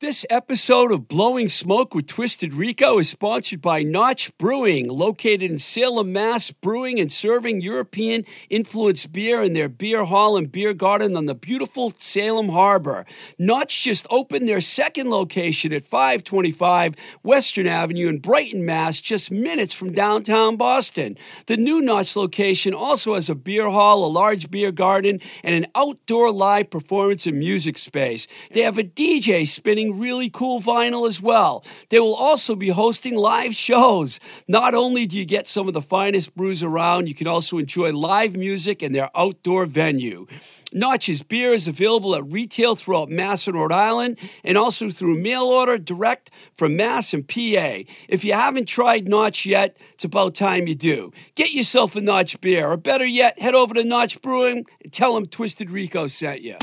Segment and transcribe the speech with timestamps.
[0.00, 5.58] This episode of Blowing Smoke with Twisted Rico is sponsored by Notch Brewing, located in
[5.58, 11.16] Salem, Mass, brewing and serving European influenced beer in their beer hall and beer garden
[11.16, 13.06] on the beautiful Salem Harbor.
[13.40, 16.94] Notch just opened their second location at 525
[17.24, 21.18] Western Avenue in Brighton, Mass, just minutes from downtown Boston.
[21.46, 25.66] The new Notch location also has a beer hall, a large beer garden, and an
[25.74, 28.28] outdoor live performance and music space.
[28.52, 31.64] They have a DJ spinning really cool vinyl as well.
[31.90, 34.18] They will also be hosting live shows.
[34.48, 37.92] Not only do you get some of the finest brews around, you can also enjoy
[37.92, 40.26] live music in their outdoor venue.
[40.72, 45.44] Notch's beer is available at retail throughout Mass and Rhode Island and also through mail
[45.44, 47.84] order direct from Mass and PA.
[48.08, 51.10] If you haven't tried Notch yet, it's about time you do.
[51.34, 55.14] Get yourself a Notch beer, or better yet, head over to Notch Brewing and tell
[55.14, 56.58] them Twisted Rico sent you.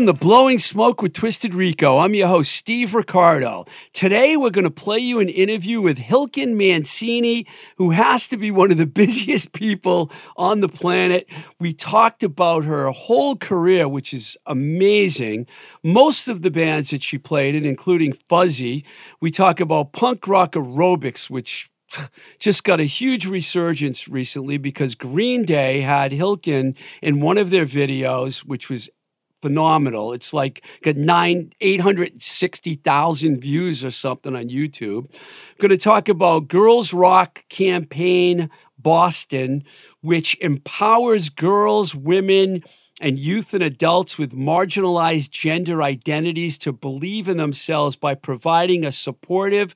[0.00, 1.98] Welcome to Blowing Smoke with Twisted Rico.
[1.98, 3.66] I'm your host, Steve Ricardo.
[3.92, 8.50] Today, we're going to play you an interview with Hilken Mancini, who has to be
[8.50, 11.28] one of the busiest people on the planet.
[11.58, 15.46] We talked about her whole career, which is amazing.
[15.84, 18.86] Most of the bands that she played in, including Fuzzy.
[19.20, 21.70] We talk about punk rock aerobics, which
[22.38, 27.66] just got a huge resurgence recently because Green Day had Hilken in one of their
[27.66, 28.88] videos, which was
[29.40, 30.12] phenomenal.
[30.12, 35.06] It's like got nine, 860,000 views or something on YouTube.
[35.58, 39.64] going to talk about Girls Rock Campaign Boston,
[40.00, 42.62] which empowers girls, women,
[43.00, 48.92] and youth and adults with marginalized gender identities to believe in themselves by providing a
[48.92, 49.74] supportive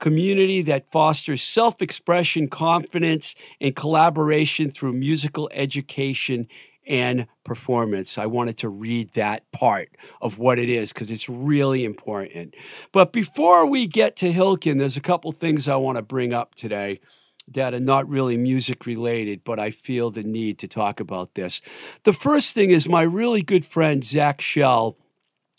[0.00, 6.48] community that fosters self expression, confidence, and collaboration through musical education
[6.86, 8.18] and performance.
[8.18, 9.88] I wanted to read that part
[10.20, 12.54] of what it is because it's really important.
[12.92, 16.54] But before we get to Hilken, there's a couple things I want to bring up
[16.54, 17.00] today
[17.48, 21.60] that are not really music related, but I feel the need to talk about this.
[22.04, 24.96] The first thing is my really good friend, Zach Shell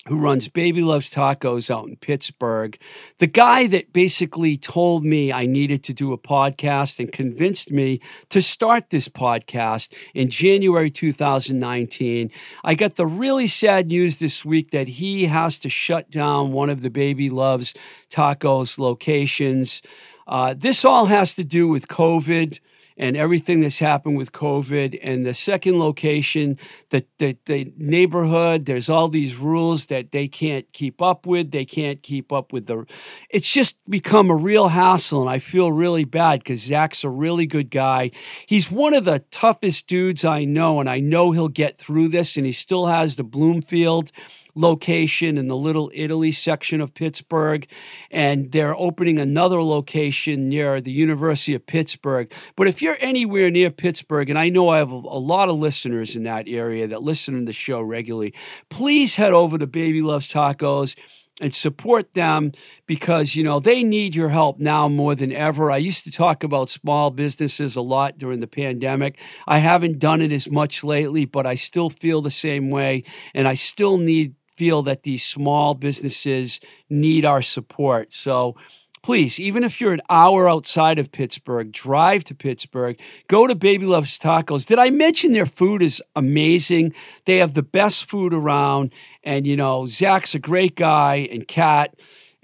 [0.08, 2.78] who runs Baby Loves Tacos out in Pittsburgh.
[3.18, 8.00] The guy that basically told me I needed to do a podcast and convinced me
[8.30, 12.30] to start this podcast in January 2019.
[12.64, 16.70] I got the really sad news this week that he has to shut down one
[16.70, 17.74] of the Baby Loves
[18.12, 19.82] Tacos locations.
[20.28, 22.60] Uh, this all has to do with COVID
[22.98, 24.98] and everything that's happened with COVID.
[25.04, 26.58] And the second location,
[26.90, 31.52] the, the, the neighborhood, there's all these rules that they can't keep up with.
[31.52, 32.86] They can't keep up with the.
[33.30, 35.22] It's just become a real hassle.
[35.22, 38.12] And I feel really bad because Zach's a really good guy.
[38.46, 40.80] He's one of the toughest dudes I know.
[40.80, 42.38] And I know he'll get through this.
[42.38, 44.12] And he still has the Bloomfield
[44.56, 47.68] location in the Little Italy section of Pittsburgh,
[48.10, 52.32] and they're opening another location near the University of Pittsburgh.
[52.56, 55.58] But if you're anywhere near Pittsburgh, and I know I have a, a lot of
[55.58, 58.34] listeners in that area that listen to the show regularly,
[58.70, 60.96] please head over to Baby Loves Tacos
[61.42, 62.52] and support them
[62.86, 65.70] because you know they need your help now more than ever.
[65.70, 69.20] I used to talk about small businesses a lot during the pandemic.
[69.46, 73.48] I haven't done it as much lately, but I still feel the same way and
[73.48, 78.14] I still need feel that these small businesses need our support.
[78.14, 78.56] So
[79.04, 83.86] please, even if you're an hour outside of Pittsburgh, drive to Pittsburgh, go to Baby
[83.86, 84.66] Loves Tacos.
[84.66, 86.94] Did I mention their food is amazing?
[87.26, 88.92] They have the best food around.
[89.24, 91.94] And, you know, Zach's a great guy, and Kat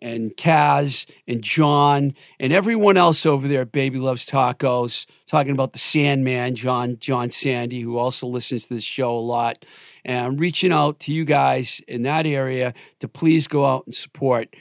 [0.02, 5.74] and Kaz and John and everyone else over there at Baby Loves Tacos, talking about
[5.74, 9.66] the Sandman, John John Sandy, who also listens to this show a lot.
[10.04, 13.96] And I'm reaching out to you guys in that area to please go out and
[13.96, 14.56] support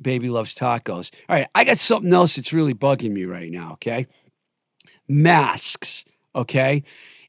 [0.00, 1.12] Baby Loves Tacos.
[1.28, 4.06] All right, I got something else that's really bugging me right now, okay?
[5.08, 6.04] Masks,
[6.34, 6.82] okay?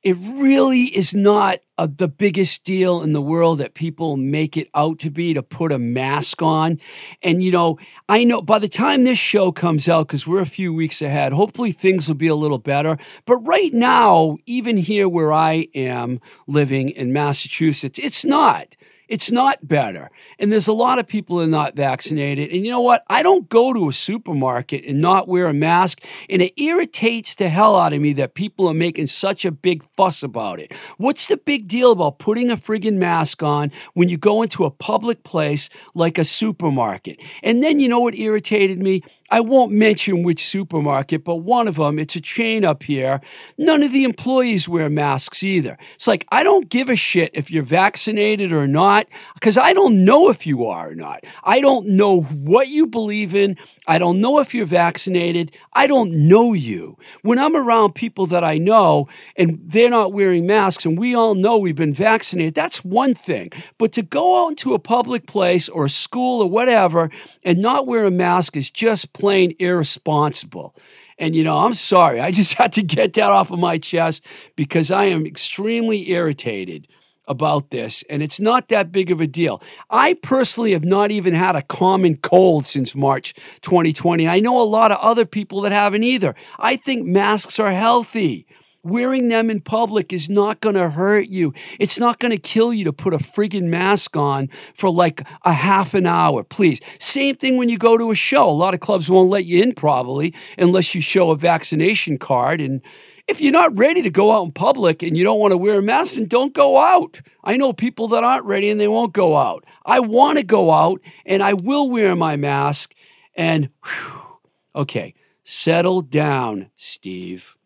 [0.08, 4.70] It really is not uh, the biggest deal in the world that people make it
[4.74, 6.80] out to be to put a mask on.
[7.22, 7.78] And, you know,
[8.08, 11.34] I know by the time this show comes out, because we're a few weeks ahead,
[11.34, 12.98] hopefully things will be a little better.
[13.26, 18.78] But right now, even here where I am living in Massachusetts, it's not.
[19.08, 20.12] It's not better.
[20.38, 22.52] And there's a lot of people that are not vaccinated.
[22.52, 23.04] And you know what?
[23.08, 26.04] I don't go to a supermarket and not wear a mask.
[26.30, 29.84] And it irritates the hell out of me that people are making such a big
[29.96, 30.74] fuss about it.
[30.98, 34.72] What's the big deal about putting a friggin' mask on when you go into a
[34.72, 37.20] public place like a supermarket?
[37.44, 39.04] And then you know what irritated me?
[39.30, 43.20] I won't mention which supermarket, but one of them, it's a chain up here.
[43.58, 45.78] None of the employees wear masks either.
[45.96, 50.06] It's like, I don't give a shit if you're vaccinated or not, because I don't
[50.06, 51.26] know if you are or not.
[51.44, 53.58] I don't know what you believe in.
[53.88, 55.52] I don't know if you're vaccinated.
[55.74, 56.98] I don't know you.
[57.22, 61.36] When I'm around people that I know and they're not wearing masks and we all
[61.36, 63.50] know we've been vaccinated, that's one thing.
[63.78, 67.10] But to go out into a public place or a school or whatever
[67.48, 70.76] and not wear a mask is just plain irresponsible.
[71.18, 72.20] And, you know, I'm sorry.
[72.20, 74.26] I just had to get that off of my chest
[74.58, 76.88] because I am extremely irritated
[77.26, 79.62] about this, and it's not that big of a deal.
[79.90, 84.28] I personally have not even had a common cold since March 2020.
[84.28, 86.36] I know a lot of other people that haven't either.
[86.58, 88.48] I think masks are healthy.
[88.88, 91.52] Wearing them in public is not going to hurt you.
[91.78, 95.52] It's not going to kill you to put a friggin' mask on for like a
[95.52, 96.80] half an hour, please.
[96.98, 98.50] Same thing when you go to a show.
[98.50, 102.62] A lot of clubs won't let you in probably unless you show a vaccination card.
[102.62, 102.82] And
[103.28, 105.80] if you're not ready to go out in public and you don't want to wear
[105.80, 107.20] a mask, then don't go out.
[107.44, 109.66] I know people that aren't ready and they won't go out.
[109.86, 112.96] I want to go out and I will wear my mask.
[113.36, 114.38] And whew,
[114.74, 115.14] okay,
[115.44, 117.58] settle down, Steve.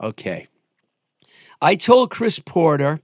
[0.00, 0.46] Okay.
[1.62, 3.00] I told Chris Porter,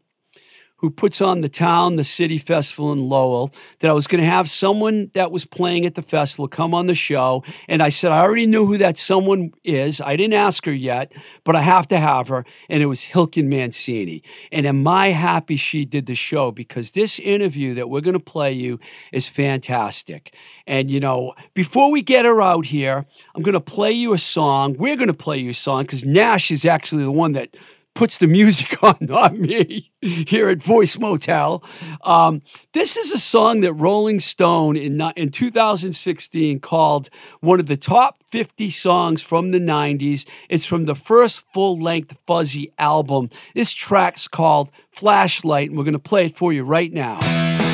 [0.79, 3.50] who puts on the town, the city festival in Lowell,
[3.81, 6.87] that I was going to have someone that was playing at the festival come on
[6.87, 7.43] the show.
[7.67, 10.03] And I said, I already knew who that someone is.
[10.03, 11.12] I didn't ask her yet,
[11.44, 12.44] but I have to have her.
[12.69, 14.23] And it was Hilken Mancini.
[14.53, 18.20] And am I happy she did the show because this interview that we're going to
[18.20, 18.79] play you
[19.12, 20.35] is fantastic.
[20.67, 24.19] And, you know, before we get her out here, I'm going to play you a
[24.19, 24.76] song.
[24.79, 27.56] We're going to play you a song because Nash is actually the one that
[27.97, 31.65] puts the music on, not me, here at Voice Motel.
[32.03, 37.09] Um, this is a song that Rolling Stone in, in 2016 called
[37.41, 40.29] one of the top 50 songs from the 90s.
[40.49, 43.31] It's from the first full length Fuzzy album.
[43.55, 47.66] This track's called Flashlight, and we're going to play it for you right now.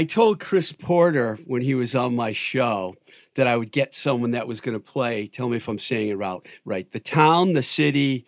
[0.00, 2.94] I told Chris Porter when he was on my show
[3.34, 5.26] that I would get someone that was going to play.
[5.26, 6.40] Tell me if I'm saying it right.
[6.64, 8.24] Right, the town, the city,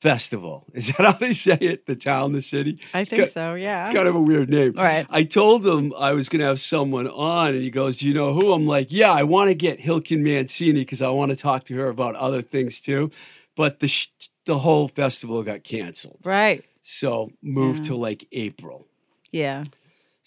[0.00, 0.64] festival.
[0.72, 1.84] Is that how they say it?
[1.84, 2.78] The town, the city.
[2.94, 3.52] I think got- so.
[3.54, 3.84] Yeah.
[3.84, 4.72] It's kind of a weird name.
[4.72, 5.06] Right.
[5.10, 8.14] I told him I was going to have someone on, and he goes, "Do you
[8.14, 11.36] know who?" I'm like, "Yeah, I want to get Hilken Mancini because I want to
[11.36, 13.10] talk to her about other things too."
[13.54, 14.08] But the sh-
[14.46, 16.64] the whole festival got canceled, right.
[16.80, 18.86] so moved to like April.
[19.32, 19.64] Yeah.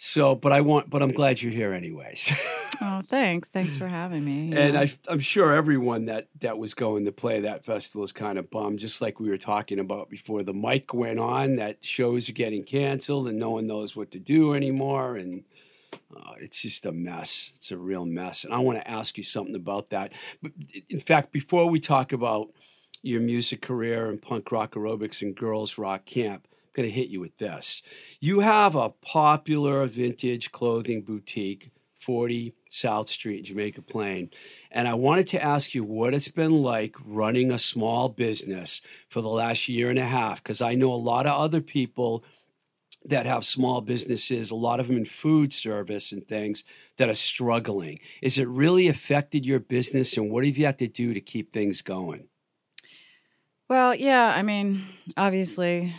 [0.05, 2.33] So, but I want, but I'm glad you're here anyways.
[2.81, 3.49] Oh, thanks.
[3.49, 4.51] Thanks for having me.
[4.57, 4.81] and Yeah.
[4.81, 8.49] I, I'm sure everyone that that was going to play that festival is kind of
[8.49, 11.55] bummed, just like we were talking about before the mic went on.
[11.55, 15.43] That shows are getting canceled, and no one knows what to do anymore, and
[16.13, 17.51] uh, it's just a mess.
[17.55, 18.43] It's a real mess.
[18.43, 20.11] And I want to ask you something about that.
[20.41, 20.51] But
[20.89, 22.49] in fact, before we talk about
[23.01, 27.19] your music career and punk rock aerobics and girls rock camp, going to hit you
[27.19, 27.81] with this.
[28.19, 34.29] You have a popular vintage clothing boutique, 40 South Street, Jamaica Plain.
[34.71, 39.21] And I wanted to ask you what it's been like running a small business for
[39.21, 42.23] the last year and a half, because I know a lot of other people
[43.05, 46.63] that have small businesses, a lot of them in food service and things
[46.97, 47.99] that are struggling.
[48.21, 51.51] Is it really affected your business, and what have you had to do to keep
[51.51, 52.29] things going?
[53.69, 54.87] Well, yeah, I mean,
[55.17, 55.95] obviously,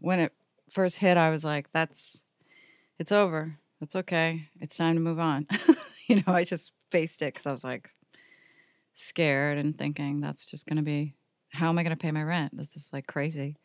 [0.00, 0.32] when it
[0.68, 2.22] first hit, I was like, that's,
[2.98, 3.58] it's over.
[3.80, 4.48] It's okay.
[4.60, 5.46] It's time to move on.
[6.06, 7.90] you know, I just faced it because I was like
[8.92, 11.14] scared and thinking that's just going to be,
[11.52, 12.56] how am I going to pay my rent?
[12.56, 13.56] This is like crazy.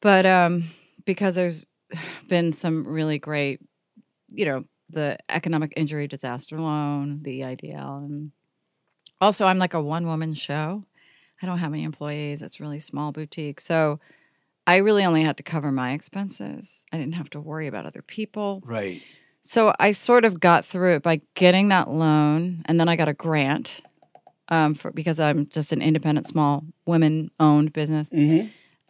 [0.00, 0.64] But um,
[1.04, 1.66] because there's
[2.28, 3.60] been some really great,
[4.28, 8.32] you know, the economic injury disaster loan, the IDL, and
[9.20, 10.84] also I'm like a one woman show.
[11.42, 12.42] I don't have any employees.
[12.42, 13.60] It's really small boutique.
[13.60, 14.00] So
[14.68, 16.84] I really only had to cover my expenses.
[16.92, 18.62] I didn't have to worry about other people.
[18.66, 19.02] Right.
[19.40, 23.08] So I sort of got through it by getting that loan, and then I got
[23.08, 23.80] a grant
[24.50, 28.10] um, for because I'm just an independent, small, women-owned business.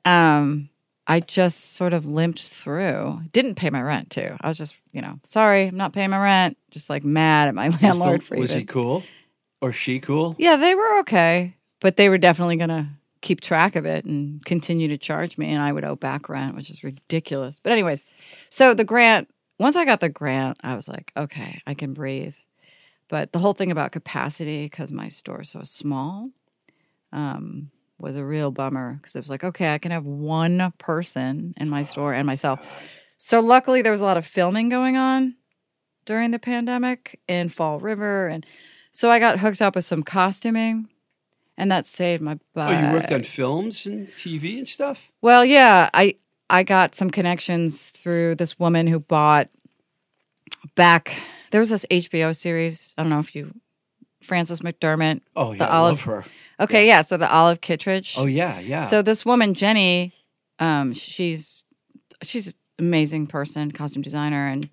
[0.05, 0.69] Um,
[1.07, 3.23] I just sort of limped through.
[3.31, 4.37] Didn't pay my rent too.
[4.41, 6.57] I was just, you know, sorry, I'm not paying my rent.
[6.73, 9.05] Just like mad at my landlord the- for was even- he cool?
[9.61, 10.35] Or she cool?
[10.41, 12.89] yeah, they were okay, but they were definitely going to
[13.21, 16.57] keep track of it and continue to charge me, and I would owe back rent,
[16.57, 17.61] which is ridiculous.
[17.63, 18.03] But, anyways,
[18.51, 22.37] so the grant, once I got the grant, I was like, okay, I can breathe.
[23.09, 26.31] But the whole thing about capacity, because my store's so small,
[27.13, 31.55] um, was a real bummer because it was like, okay, I can have one person
[31.57, 32.61] in my store and myself.
[33.17, 35.35] So, luckily, there was a lot of filming going on
[36.05, 38.47] during the pandemic in Fall River and
[38.91, 40.89] so I got hooked up with some costuming,
[41.59, 42.69] and that saved my butt.
[42.69, 45.11] Oh, you worked on films and TV and stuff?
[45.21, 46.15] Well, yeah, I
[46.49, 49.51] I got some connections through this woman who bought
[50.75, 51.21] back.
[51.51, 52.95] There was this HBO series.
[52.97, 53.53] I don't know if you,
[54.23, 55.21] Frances McDermott.
[55.37, 55.93] Oh, yeah, the I Olive.
[55.93, 56.25] love her.
[56.61, 57.03] Okay, yeah.
[57.03, 58.15] So the Olive Kitteridge.
[58.17, 58.81] Oh, yeah, yeah.
[58.81, 60.13] So this woman Jenny,
[60.59, 61.65] um, she's
[62.23, 64.69] she's an amazing person, costume designer, and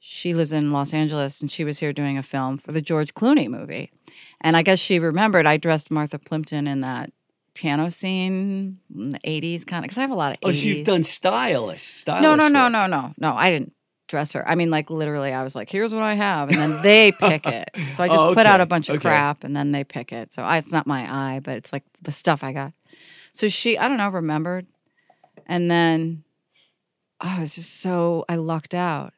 [0.00, 1.40] she lives in Los Angeles.
[1.40, 3.92] And she was here doing a film for the George Clooney movie,
[4.40, 7.12] and I guess she remembered I dressed Martha Plimpton in that
[7.54, 10.38] piano scene in the '80s, kind of because I have a lot of.
[10.42, 11.86] oh, so you've done stylist.
[11.98, 13.34] stylist No, no, no, no, no, no.
[13.36, 13.74] I didn't
[14.08, 14.48] dress her.
[14.48, 17.46] I mean, like literally, I was like, "Here's what I have," and then they pick
[17.46, 17.68] it.
[17.94, 19.02] So I oh, just Oh, put out a bunch of okay.
[19.02, 20.32] crap, and then they pick it.
[20.32, 21.02] So I, it's not my
[21.36, 22.72] eye, but it's like the stuff I got.
[23.32, 24.66] So she, I don't know, remembered,
[25.46, 26.24] and then
[27.20, 29.12] oh, I was just so I lucked out.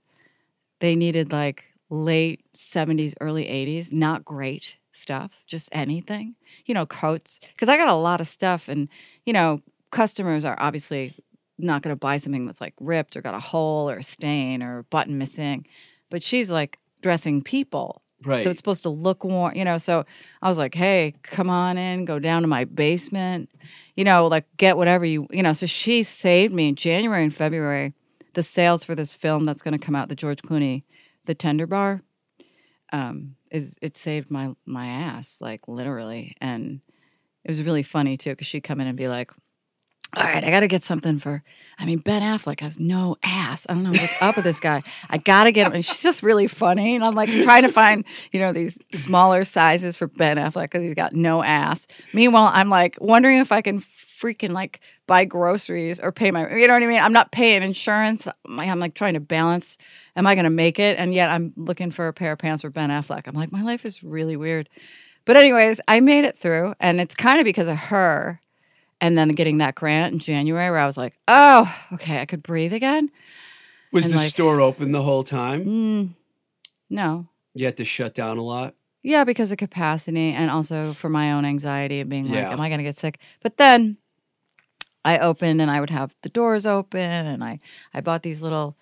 [0.82, 6.34] They needed like late '70s, early '80s, not great stuff, just anything,
[6.66, 8.88] you know, coats, because I got a lot of stuff, and
[9.24, 9.62] you know,
[9.92, 11.14] customers are obviously
[11.56, 14.60] not going to buy something that's like ripped or got a hole or a stain
[14.60, 15.66] or a button missing.
[16.10, 18.02] But she's like dressing people.
[18.24, 18.42] Right.
[18.42, 19.78] So it's supposed to look warm, you know.
[19.78, 20.04] So
[20.42, 23.50] I was like, hey, come on in, go down to my basement,
[23.94, 25.52] you know, like get whatever you, you know.
[25.52, 27.94] So she saved me in January and February
[28.34, 30.84] the sales for this film that's going to come out, the George Clooney,
[31.24, 32.02] The Tender Bar.
[32.92, 36.80] Um, is it saved my my ass like literally, and
[37.44, 39.32] it was really funny too because she'd come in and be like,
[40.14, 41.42] all right, I got to get something for.
[41.78, 43.64] I mean, Ben Affleck has no ass.
[43.66, 44.82] I don't know what's up with this guy.
[45.08, 45.72] I got to get him.
[45.72, 46.94] And she's just really funny.
[46.94, 50.82] And I'm like trying to find, you know, these smaller sizes for Ben Affleck because
[50.82, 51.86] he's got no ass.
[52.12, 53.82] Meanwhile, I'm like wondering if I can
[54.22, 57.02] freaking like buy groceries or pay my, you know what I mean?
[57.02, 58.28] I'm not paying insurance.
[58.46, 59.76] I'm I'm, like trying to balance.
[60.14, 60.96] Am I going to make it?
[60.98, 63.26] And yet I'm looking for a pair of pants for Ben Affleck.
[63.26, 64.68] I'm like, my life is really weird.
[65.24, 66.74] But, anyways, I made it through.
[66.80, 68.40] And it's kind of because of her
[69.00, 72.42] and then getting that grant in January where I was like, oh, okay, I could
[72.42, 73.10] breathe again.
[73.92, 75.64] Was And, the like- store open the whole time?
[75.64, 76.08] Mm,
[76.90, 77.28] no.
[77.54, 78.74] You had to shut down a lot.
[79.04, 82.52] Yeah, because of capacity and also for my own anxiety of being like, Yeah.
[82.52, 83.18] am I going to get sick?
[83.42, 83.96] But then
[85.04, 87.58] I opened and I would have the doors open and I,
[87.92, 88.76] I bought these little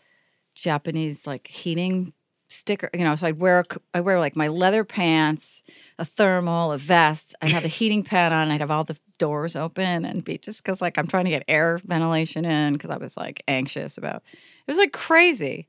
[0.55, 2.13] Japanese like heating
[2.49, 5.63] sticker, you know, so I'd wear, I wear like my leather pants,
[5.99, 7.35] a thermal, a vest.
[7.41, 8.51] I'd have a heating pad on.
[8.51, 11.45] I'd have all the doors open and be just because like I'm trying to get
[11.49, 14.23] air ventilation in because I was like anxious about,
[14.67, 15.69] it was like crazy.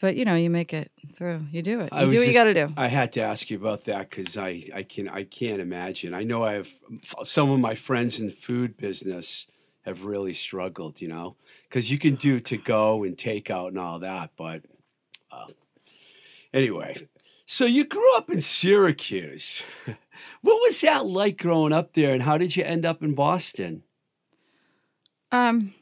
[0.00, 1.46] But you know, you make it through.
[1.52, 1.90] You do it.
[1.92, 2.72] I You was do what you got to do.
[2.76, 6.14] I had to ask you about that because I, I can I can't imagine.
[6.14, 6.68] I know I have
[7.22, 9.46] some of my friends in food business
[9.82, 11.00] have really struggled.
[11.02, 11.36] You know,
[11.68, 14.62] because you can do to go and take out and all that, but
[15.30, 15.46] uh,
[16.52, 17.06] anyway.
[17.44, 19.62] So you grew up in Syracuse.
[20.42, 23.82] What was that like growing up there, and how did you end up in Boston?
[25.32, 25.74] Um,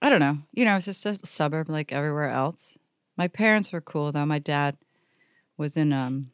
[0.00, 0.38] I don't know.
[0.52, 2.78] You know, it's just a suburb like everywhere else.
[3.16, 4.26] My parents were cool though.
[4.26, 4.76] My dad
[5.56, 6.30] was in um.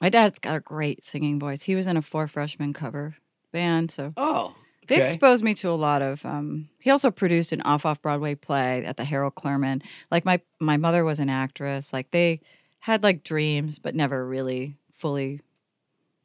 [0.00, 1.62] My dad's got a great singing voice.
[1.64, 3.16] He was in a four freshman cover
[3.52, 4.54] band, so Oh,
[4.88, 5.04] they okay.
[5.04, 6.24] exposed me to a lot of.
[6.24, 9.82] Um, he also produced an off off Broadway play at the Harold Clurman.
[10.10, 11.92] Like my my mother was an actress.
[11.92, 12.40] Like they
[12.80, 15.40] had like dreams, but never really fully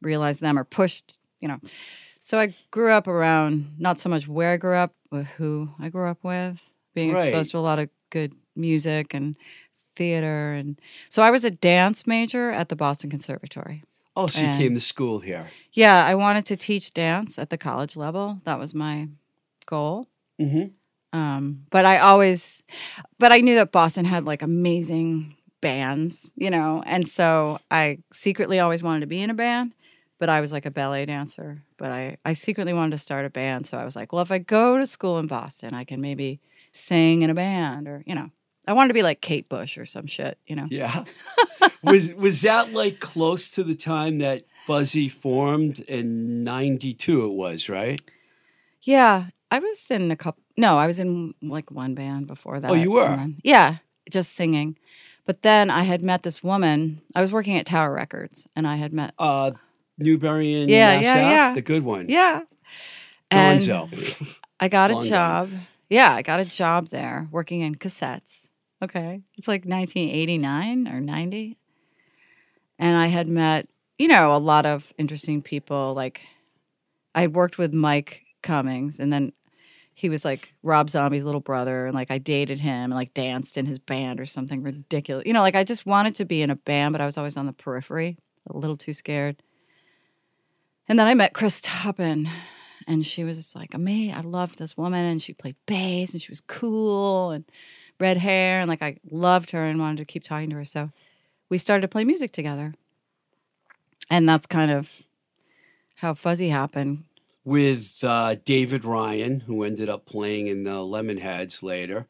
[0.02, 1.18] realized them or pushed.
[1.42, 1.60] You know,
[2.20, 5.90] so I grew up around not so much where I grew up, but who I
[5.90, 6.60] grew up with.
[6.94, 7.26] Being Right.
[7.28, 9.36] exposed to a lot of good music and
[9.96, 13.84] theater, and so I was a dance major at the Boston Conservatory.
[14.16, 15.50] oh, so you came to school here.
[15.74, 18.42] Yeah, I wanted to teach dance at the college level.
[18.44, 19.10] That was my
[19.66, 20.08] goal.
[20.40, 21.18] Mm-hmm.
[21.18, 22.64] Um, but I always,
[23.20, 28.60] but I knew that Boston had like amazing bands, you know, and so I secretly
[28.60, 29.74] always wanted to be in a band.
[30.18, 31.64] But I was like a ballet dancer.
[31.78, 33.68] But I, I secretly wanted to start a band.
[33.68, 36.40] So I was like, well, if I go to school in Boston, I can maybe
[36.72, 38.30] sing in a band or, you know,
[38.68, 40.68] I wanted to be like Kate Bush or some shit, you know.
[40.70, 41.04] Yeah.
[41.84, 47.26] was was that like close to the time that Fuzzy formed in '92?
[47.28, 48.02] It was right.
[48.84, 50.42] Yeah, I was in a couple.
[50.58, 52.72] No, I was in like one band before that.
[52.72, 53.16] Oh, you were?
[53.16, 53.78] then- yeah,
[54.10, 54.78] just singing.
[55.26, 57.02] But then I had met this woman.
[57.16, 59.14] I was working at Tower Records, and I had met.
[59.18, 59.52] Uh,
[59.98, 61.54] Newbury and Yeah, SF, yeah, yeah.
[61.54, 62.10] the good one.
[62.10, 62.42] Yeah,
[63.32, 64.38] and Gonzo.
[64.60, 65.50] I got a job.
[65.90, 68.52] Yeah, I got a job there working in cassettes.
[68.86, 71.58] Okay, it's like 1989 or 90,
[72.78, 73.68] and I had met
[73.98, 75.96] you know a lot of interesting people.
[75.96, 76.22] Like
[77.16, 79.34] I worked with Mike Cummings, and then
[79.96, 83.58] he was like Rob Zombie's little brother, and like I dated him and like danced
[83.58, 85.26] in his band or something ridiculous.
[85.26, 87.38] You know, like I just wanted to be in a band, but I was always
[87.38, 88.18] on the periphery,
[88.48, 89.42] a little too scared.
[90.88, 92.30] And then I met Chris Toppin,
[92.88, 94.14] and she was like, amazing.
[94.14, 97.46] I loved this woman, and she played bass, and she was cool, and
[98.00, 100.66] red hair, and like I loved her and wanted to keep talking to her.
[100.66, 100.92] So
[101.50, 102.74] we started to play music together,
[104.10, 104.90] and that's kind of
[105.96, 107.04] how Fuzzy happened.
[107.44, 112.08] with uh, David Ryan, who ended up playing in the Lemonheads later,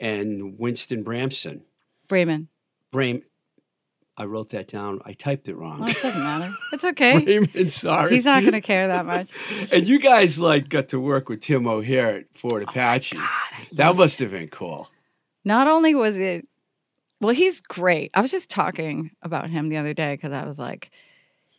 [0.00, 1.62] and Winston Bramson.
[2.08, 2.48] Bremen.
[2.90, 3.22] Bram,
[4.18, 5.00] I wrote that down.
[5.06, 5.80] I typed it wrong.
[5.80, 6.52] Well, it doesn't matter.
[6.72, 7.24] It's okay.
[7.24, 8.12] Raymond, sorry.
[8.14, 9.28] He's not going to care that much.
[9.72, 13.18] And you guys like got to work with Tim O'Heir at Fort Apache.
[13.72, 14.88] that must have been cool.
[15.44, 16.46] Not only was it,
[17.20, 18.10] well, he's great.
[18.14, 20.90] I was just talking about him the other day because I was like,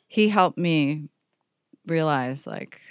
[0.07, 1.09] he helped me
[1.87, 2.81] realize, like,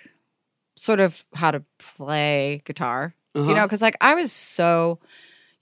[0.76, 3.54] sort of how to play guitar, you Uh-huh.
[3.54, 4.98] know, because like I was so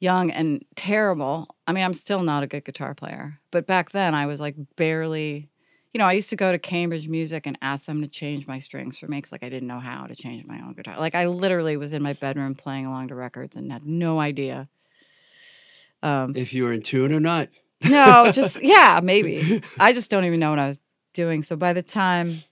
[0.01, 1.49] young and terrible.
[1.67, 4.57] I mean, I'm still not a good guitar player, but back then I was like
[4.77, 5.51] barely.
[5.95, 8.59] You know, I used to go to Cambridge Music and ask them to change my
[8.61, 10.99] strings for me because, like, I didn't know how to change my own guitar.
[11.01, 14.69] Like, I literally was in my bedroom playing along to records and had no idea.
[16.03, 17.49] Um, If you were in tune or not.
[17.85, 19.63] no, just yeah, maybe.
[19.79, 20.81] I just don't even know what I was
[21.13, 21.43] doing.
[21.43, 22.43] So by the time,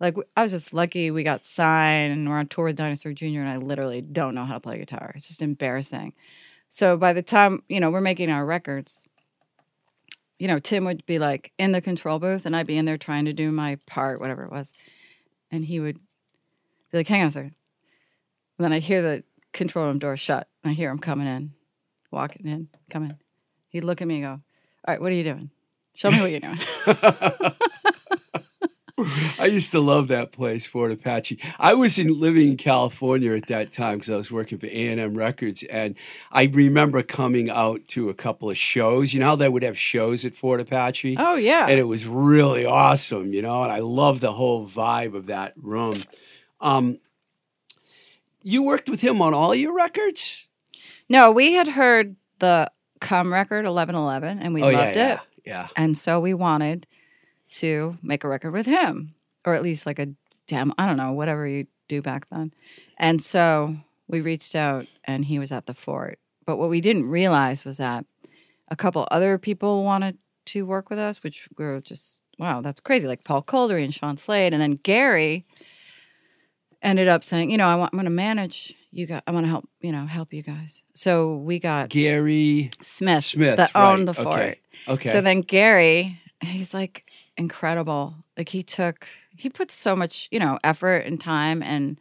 [0.00, 3.40] like, I was just lucky we got signed and we're on tour with Dinosaur Jr.
[3.40, 5.12] and I literally don't know how to play guitar.
[5.16, 6.12] It's just embarrassing.
[6.68, 9.00] So by the time you know we're making our records,
[10.38, 12.98] you know Tim would be like in the control booth and I'd be in there
[12.98, 14.70] trying to do my part, whatever it was,
[15.50, 15.98] and he would
[16.92, 17.54] be like, "Hang on a second.
[18.58, 20.48] And then I hear the control room door shut.
[20.62, 21.52] And I hear him coming in,
[22.10, 23.12] walking in, coming.
[23.68, 24.40] He'd look at me and go, All
[24.94, 25.50] right, what are you doing?
[25.94, 26.58] Show me what you're doing.
[29.38, 31.38] I used to love that place, Fort Apache.
[31.58, 34.88] I was in living in California at that time because I was working for A
[34.88, 35.94] and M Records, and
[36.32, 39.14] I remember coming out to a couple of shows.
[39.14, 41.66] You know how they would have shows at Fort Apache, oh, yeah.
[41.68, 43.32] and it was really awesome.
[43.32, 46.02] You know, and I love the whole vibe of that room.
[46.60, 46.98] Um,
[48.42, 50.37] you worked with him on all your records.
[51.08, 54.96] No, we had heard the Come record, 1111, and we oh, loved yeah, it.
[54.96, 55.20] yeah.
[55.44, 55.68] Yeah.
[55.76, 56.86] And so we wanted
[57.52, 59.14] to make a record with him,
[59.46, 60.08] or at least like a
[60.46, 60.74] demo.
[60.76, 62.52] I don't know, whatever you do back then.
[62.98, 63.76] And so
[64.08, 66.18] we reached out, and he was at the fort.
[66.44, 68.04] But what we didn't realize was that
[68.68, 72.80] a couple other people wanted to work with us, which we were just, wow, that's
[72.80, 73.06] crazy.
[73.06, 74.52] Like Paul Kolderie and Sean Slade.
[74.52, 75.44] And then Gary
[76.82, 79.22] ended up saying, you know, I want, I'm going to manage you guys.
[79.26, 80.82] I want to help, you know, help you guys.
[80.94, 83.92] So we got Gary Smith, Smith that right.
[83.92, 84.28] owned the fort.
[84.28, 84.60] Okay.
[84.86, 85.10] Okay.
[85.10, 88.14] So then Gary, he's like incredible.
[88.36, 92.00] Like he took, he put so much, you know, effort and time and,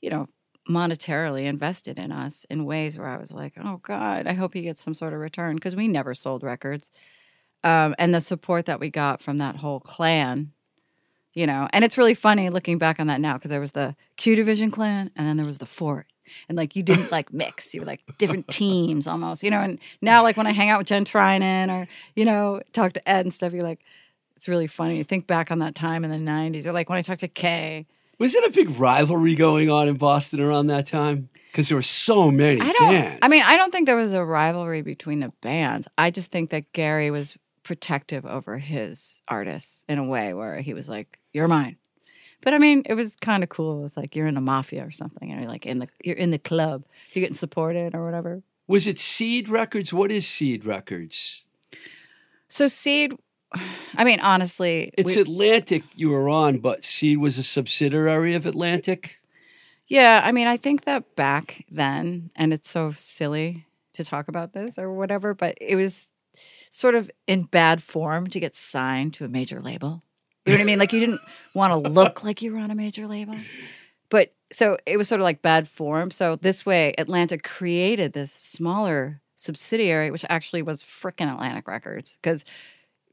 [0.00, 0.28] you know,
[0.68, 4.62] monetarily invested in us in ways where I was like, oh God, I hope he
[4.62, 6.90] gets some sort of return because we never sold records.
[7.64, 10.52] Um, and the support that we got from that whole clan,
[11.38, 13.94] you know, and it's really funny looking back on that now because there was the
[14.16, 16.06] Q Division clan and then there was the fort.
[16.48, 19.60] And like you didn't like mix, you were like different teams almost, you know.
[19.60, 23.08] And now, like when I hang out with Jen Trynin or you know talk to
[23.08, 23.80] Ed and stuff, you're like,
[24.34, 24.98] it's really funny.
[24.98, 27.28] You think back on that time in the '90s, or like when I talk to
[27.28, 27.86] Kay.
[28.18, 31.28] Was it a big rivalry going on in Boston around that time?
[31.52, 32.90] Because there were so many I don't.
[32.90, 33.18] bands.
[33.22, 35.86] I mean, I don't think there was a rivalry between the bands.
[35.96, 37.36] I just think that Gary was
[37.68, 41.76] protective over his artists in a way where he was like, "You're mine."
[42.40, 43.80] But I mean, it was kind of cool.
[43.80, 46.16] It was like you're in the mafia or something, and you're like in the you're
[46.16, 46.84] in the club.
[47.12, 48.42] You're getting supported or whatever.
[48.66, 49.92] was it Seed Records?
[49.92, 51.44] What is Seed Records?
[52.48, 53.12] So Seed,
[53.96, 58.46] I mean, honestly, It's we- Atlantic you were on, but Seed was a subsidiary of
[58.46, 59.20] Atlantic.
[59.88, 64.52] Yeah, I mean, I think that back then, and it's so silly to talk about
[64.52, 66.08] this or whatever, but it was
[66.70, 70.02] sort of in bad form to get signed to a major label.
[70.46, 70.78] You know what I mean?
[70.78, 71.20] Like you didn't
[71.54, 73.36] want to look like you were on a major label.
[74.10, 76.10] But so it was sort of like bad form.
[76.10, 82.44] So this way, Atlantic created this smaller subsidiary, which actually was frickin' Atlantic Records because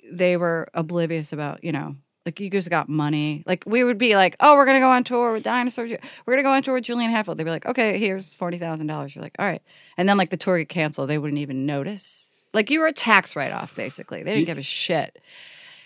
[0.10, 3.44] they were oblivious about, you know, like you just got money.
[3.46, 5.88] Like we would be like, oh, we're gonna go on tour with Dinosaur.
[5.88, 7.38] Ju- We're gonna go on tour with Juliana Hatfield.
[7.38, 9.14] They'd be like, okay, here's forty thousand dollars.
[9.16, 9.62] You're like, all right.
[9.98, 12.32] And then like the tour get canceled, they wouldn't even notice.
[12.56, 14.24] Like you were a tax write off, basically.
[14.24, 15.22] They didn't give a shit.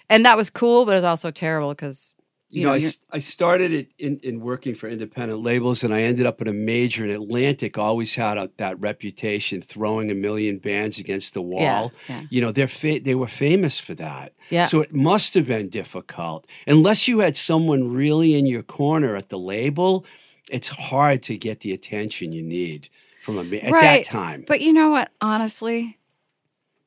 [0.10, 2.13] And that was cool, but it was also terrible because
[2.51, 5.93] You, you, know, know, I, I started it in, in working for independent labels, and
[5.93, 7.03] I ended up at a major.
[7.03, 11.91] And Atlantic always had a, that reputation, throwing a million bands against the wall.
[12.10, 12.23] yeah.
[12.32, 14.34] You know, they're fa- they were famous for that.
[14.49, 14.65] Yeah.
[14.65, 19.29] So it must have been difficult, unless you had someone really in your corner at
[19.29, 20.05] the label.
[20.49, 22.89] It's hard to get the attention you need
[23.21, 24.43] from a at that time.
[24.47, 25.12] But you know what?
[25.21, 25.98] Honestly,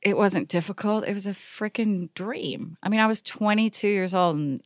[0.02, 1.04] it wasn't difficult.
[1.06, 2.76] It was a freaking dream.
[2.82, 4.62] I mean, I was 22 years old and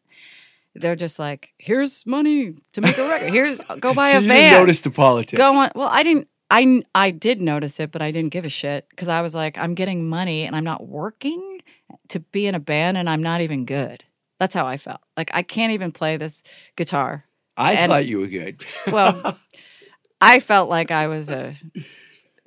[0.75, 3.31] they're just like, here's money to make a record.
[3.33, 4.37] Here's uh, go buy so a you van.
[4.37, 5.39] didn't notice the politics.
[5.39, 5.71] Go on.
[5.75, 6.29] Well, I didn't.
[6.51, 9.59] I I did notice it, but I didn't give a shit because I was like,
[9.59, 11.61] I'm getting money and I'm not working
[12.09, 14.05] to be in a band, and I'm not even good.
[14.39, 15.01] That's how I felt.
[15.17, 16.43] Like I can't even play this
[16.77, 17.25] guitar.
[17.57, 18.65] I and- thought you were good.
[18.87, 19.39] Well,
[20.21, 21.55] I felt like I was a,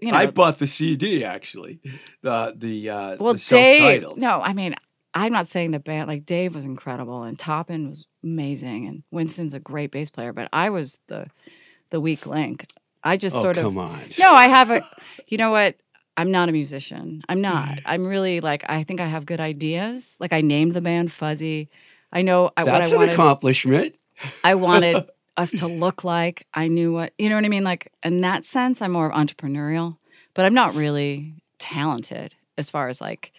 [0.02, 1.80] you know, I bought the CD actually,
[2.22, 4.06] the the uh, Well, the Dave.
[4.18, 4.76] No, I mean,
[5.14, 6.08] I'm not saying the band.
[6.08, 10.34] Like Dave was incredible, and Toppin was amazing, and Winston's a great bass player.
[10.34, 11.28] But I was the
[11.90, 12.66] the weak link.
[13.04, 14.10] I just Oh, sort of come on.
[14.20, 14.32] no.
[14.34, 14.82] I have a.
[15.28, 15.76] You know what?
[16.18, 17.22] I'm not a musician.
[17.30, 17.80] I'm not.
[17.86, 18.64] I'm really like.
[18.70, 20.18] I think I have good ideas.
[20.20, 21.70] Like I named the band Fuzzy.
[22.12, 23.14] I know I, what That's I an wanted.
[23.14, 23.96] accomplishment.
[24.44, 25.06] I wanted
[25.40, 26.46] us to look like.
[26.54, 27.64] I knew what you know what I mean.
[27.64, 29.98] Like in that sense, I'm more of entrepreneurial,
[30.34, 33.32] but I'm not really talented as far as like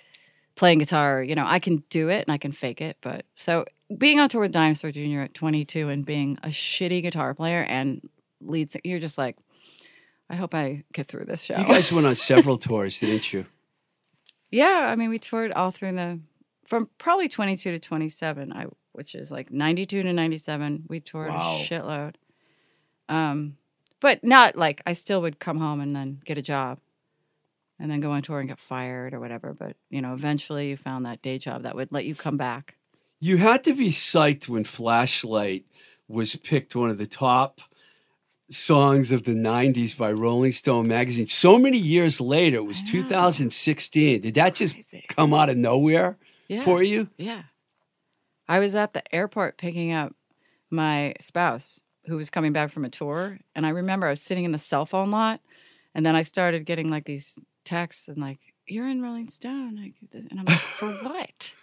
[0.56, 1.22] playing guitar.
[1.22, 2.96] You know, I can do it and I can fake it.
[3.00, 3.64] But so
[3.96, 5.20] being on tour with Dinosaur Jr.
[5.20, 8.08] at 22 and being a shitty guitar player and
[8.40, 9.36] lead, sing- you're just like,
[10.28, 11.58] I hope I get through this show.
[11.58, 13.46] You guys went on several tours, didn't you?
[14.50, 16.20] Yeah, I mean, we toured all through the
[16.66, 20.84] from probably 22 to 27, I which is like 92 to 97.
[20.88, 21.58] We toured Wow.
[21.60, 22.14] a shitload.
[23.08, 23.56] Um,
[24.00, 26.78] but not like I still would come home and then get a job,
[27.78, 29.52] and then go on tour and get fired or whatever.
[29.52, 32.76] But you know, eventually you found that day job that would let you come back.
[33.18, 35.64] You had to be psyched when Flashlight
[36.08, 37.60] was picked one of the top
[38.48, 41.26] songs of the 90s by Rolling Stone magazine.
[41.26, 44.22] So many years later, it was 2016.
[44.22, 45.04] Did that just Crazy.
[45.08, 46.16] come out of nowhere
[46.48, 46.64] Yeah.
[46.64, 47.10] for you?
[47.16, 47.42] Yeah.
[48.50, 50.12] I was at the airport picking up
[50.70, 53.38] my spouse who was coming back from a tour.
[53.54, 55.40] And I remember I was sitting in the cell phone lot.
[55.94, 59.94] And then I started getting like these texts and like, you're in Rolling Stone.
[60.12, 61.54] And I'm like, for what?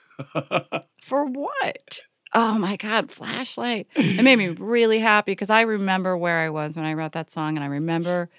[1.02, 2.00] for what?
[2.34, 3.88] Oh my God, flashlight.
[3.94, 7.32] It made me really happy because I remember where I was when I wrote that
[7.32, 7.58] song.
[7.58, 8.30] And I remember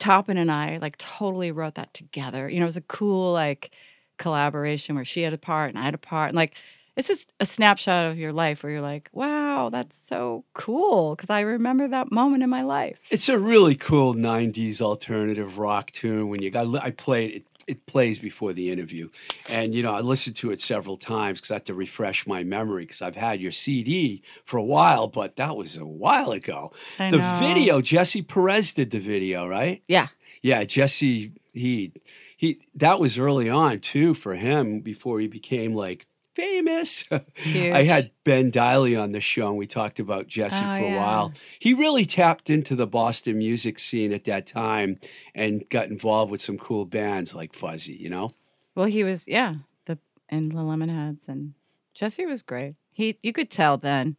[0.00, 2.48] Toppin and I like totally wrote that together.
[2.48, 3.70] You know, it was a cool like
[4.18, 6.30] collaboration where she had a part and I had a part.
[6.30, 6.56] And like,
[6.96, 11.14] it's just a snapshot of your life where you're like, wow, that's so cool.
[11.16, 12.98] Cause I remember that moment in my life.
[13.10, 16.28] It's a really cool '90s alternative rock tune.
[16.28, 17.44] When you got, I played it.
[17.66, 19.08] It plays before the interview,
[19.50, 22.44] and you know I listened to it several times because I had to refresh my
[22.44, 26.70] memory because I've had your CD for a while, but that was a while ago.
[26.96, 27.38] I the know.
[27.40, 29.82] video, Jesse Peretz did the video, right?
[29.88, 30.08] Yeah.
[30.42, 31.92] Yeah, Jesse, he
[32.36, 36.06] he that was early on too for him before he became like
[36.36, 37.04] famous.
[37.10, 40.90] I had Ben Deily on the show and we talked about Jesse Oh, for a
[40.90, 40.96] yeah.
[40.96, 41.32] while.
[41.58, 44.98] He really tapped into the Boston music scene at that time
[45.34, 48.32] and got involved with some cool bands like Fuzzy, you know?
[48.74, 49.54] Well, he was, yeah,
[49.86, 51.54] the and the Lemonheads and
[51.94, 52.74] Jesse was great.
[52.92, 54.16] He, you could tell then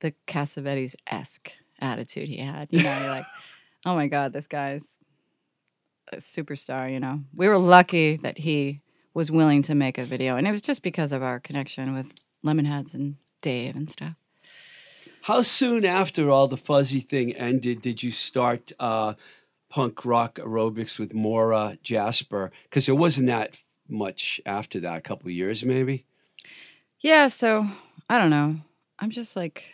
[0.00, 2.68] the Cassavetes esque attitude he had.
[2.70, 3.26] You know, you're like,
[3.86, 4.98] oh my god, this guy's
[6.12, 6.92] a superstar.
[6.92, 8.82] You know, we were lucky that he
[9.14, 12.14] was willing to make a video, and it was just because of our connection with
[12.44, 14.14] Lemonheads and Dave and stuff.
[15.22, 19.14] How soon after all the Fuzzy thing ended did you start uh,
[19.70, 22.52] punk rock aerobics with Maura Jasper?
[22.64, 23.56] Because it wasn't that
[23.88, 26.04] much after that, a couple of years maybe.
[27.00, 27.68] Yeah, so
[28.10, 28.56] I don't know.
[28.98, 29.73] I'm just like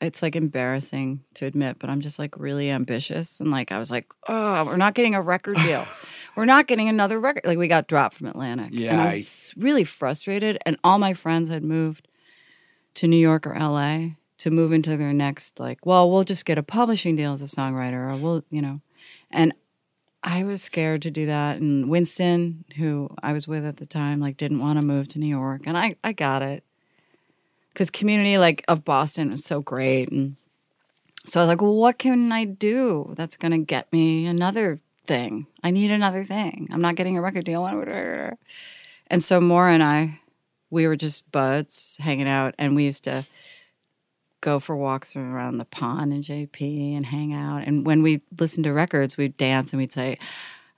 [0.00, 3.90] it's like embarrassing to admit, but I'm just like really ambitious and like I was
[3.90, 5.86] like, "Oh, we're not getting a record deal.
[6.36, 8.66] we're not getting another record." Like we got dropped from Atlantic.
[8.72, 12.08] And Yeah, I I- was really frustrated and all my friends had moved
[12.94, 16.56] to New York or LA to move into their next like, "Well, we'll just get
[16.58, 18.80] a publishing deal as a songwriter or we'll, you know."
[19.30, 19.52] And
[20.22, 21.60] I was scared to do that.
[21.60, 25.18] And Winston, who I was with at the time, like didn't want to move to
[25.18, 25.62] New York.
[25.66, 26.62] And I, I got it.
[27.72, 30.10] Because community like of Boston was so great.
[30.10, 30.36] And
[31.24, 35.46] so I was like, well, what can I do that's gonna get me another thing?
[35.62, 36.68] I need another thing.
[36.72, 37.66] I'm not getting a record deal.
[37.66, 40.20] And so Maura and I,
[40.70, 43.26] we were just buds hanging out and we used to
[44.40, 47.64] go for walks around the pond in JP and hang out.
[47.66, 50.18] And when we listened to records, we'd dance and we'd say,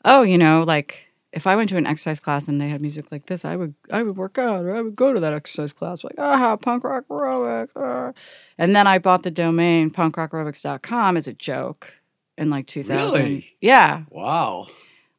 [0.05, 3.11] "Oh, you know, like if I went to an exercise class and they had music
[3.11, 5.73] like this, I would I would work out or I would go to that exercise
[5.73, 8.13] class like, ah, punk rock aerobics." ah."
[8.59, 11.95] And then I bought the domain punkrockaerobics.com as a joke
[12.37, 12.97] in like 2000.
[12.97, 13.57] Really?
[13.61, 14.05] Yeah.
[14.11, 14.67] Wow.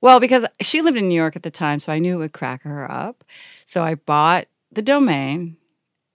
[0.02, 2.34] Well, because she lived in New York at the time, so I knew it would
[2.34, 3.24] crack her up.
[3.66, 5.58] So I bought the domain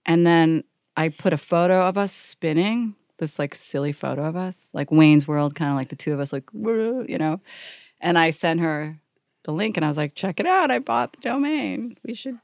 [0.05, 0.63] and then
[0.95, 5.27] I put a photo of us spinning, this like silly photo of us, like Wayne's
[5.27, 7.41] World, kind of like the two of us, like, you know.
[7.99, 8.99] And I sent her
[9.49, 10.69] the link and I was like, check it out.
[10.69, 11.95] I bought the domain.
[12.05, 12.39] We should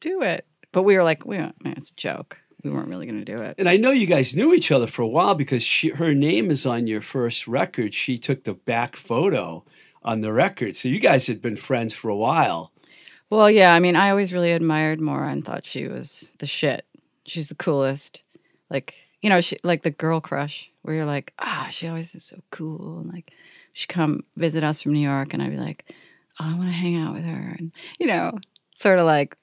[0.00, 0.46] do it.
[0.70, 2.38] But we were like, we man, it's a joke.
[2.62, 3.56] We weren't really going to do it.
[3.58, 6.50] And I know you guys knew each other for a while because she, her name
[6.50, 7.92] is on your first record.
[7.92, 9.64] She took the back photo
[10.02, 10.76] on the record.
[10.76, 12.72] So you guys had been friends for a while.
[13.28, 16.86] Well, yeah, I mean, I always really admired Maura and thought she was the shit.
[17.26, 18.22] She's the coolest.
[18.70, 22.24] Like, you know, she like the girl crush where you're like, ah, she always is
[22.24, 23.00] so cool.
[23.00, 23.32] And like,
[23.72, 25.84] she'd come visit us from New York and I'd be like,
[26.40, 27.56] oh, I want to hang out with her.
[27.58, 28.38] And, you know,
[28.74, 29.36] sort of like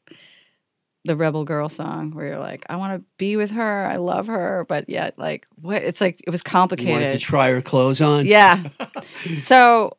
[1.05, 3.85] the Rebel Girl song where you're like, I want to be with her.
[3.85, 4.65] I love her.
[4.67, 5.83] But yet, like, what?
[5.83, 7.19] It's like, it was You wanted complicated.
[7.19, 8.25] to try her clothes on?
[8.25, 8.63] Yeah.
[9.37, 9.97] so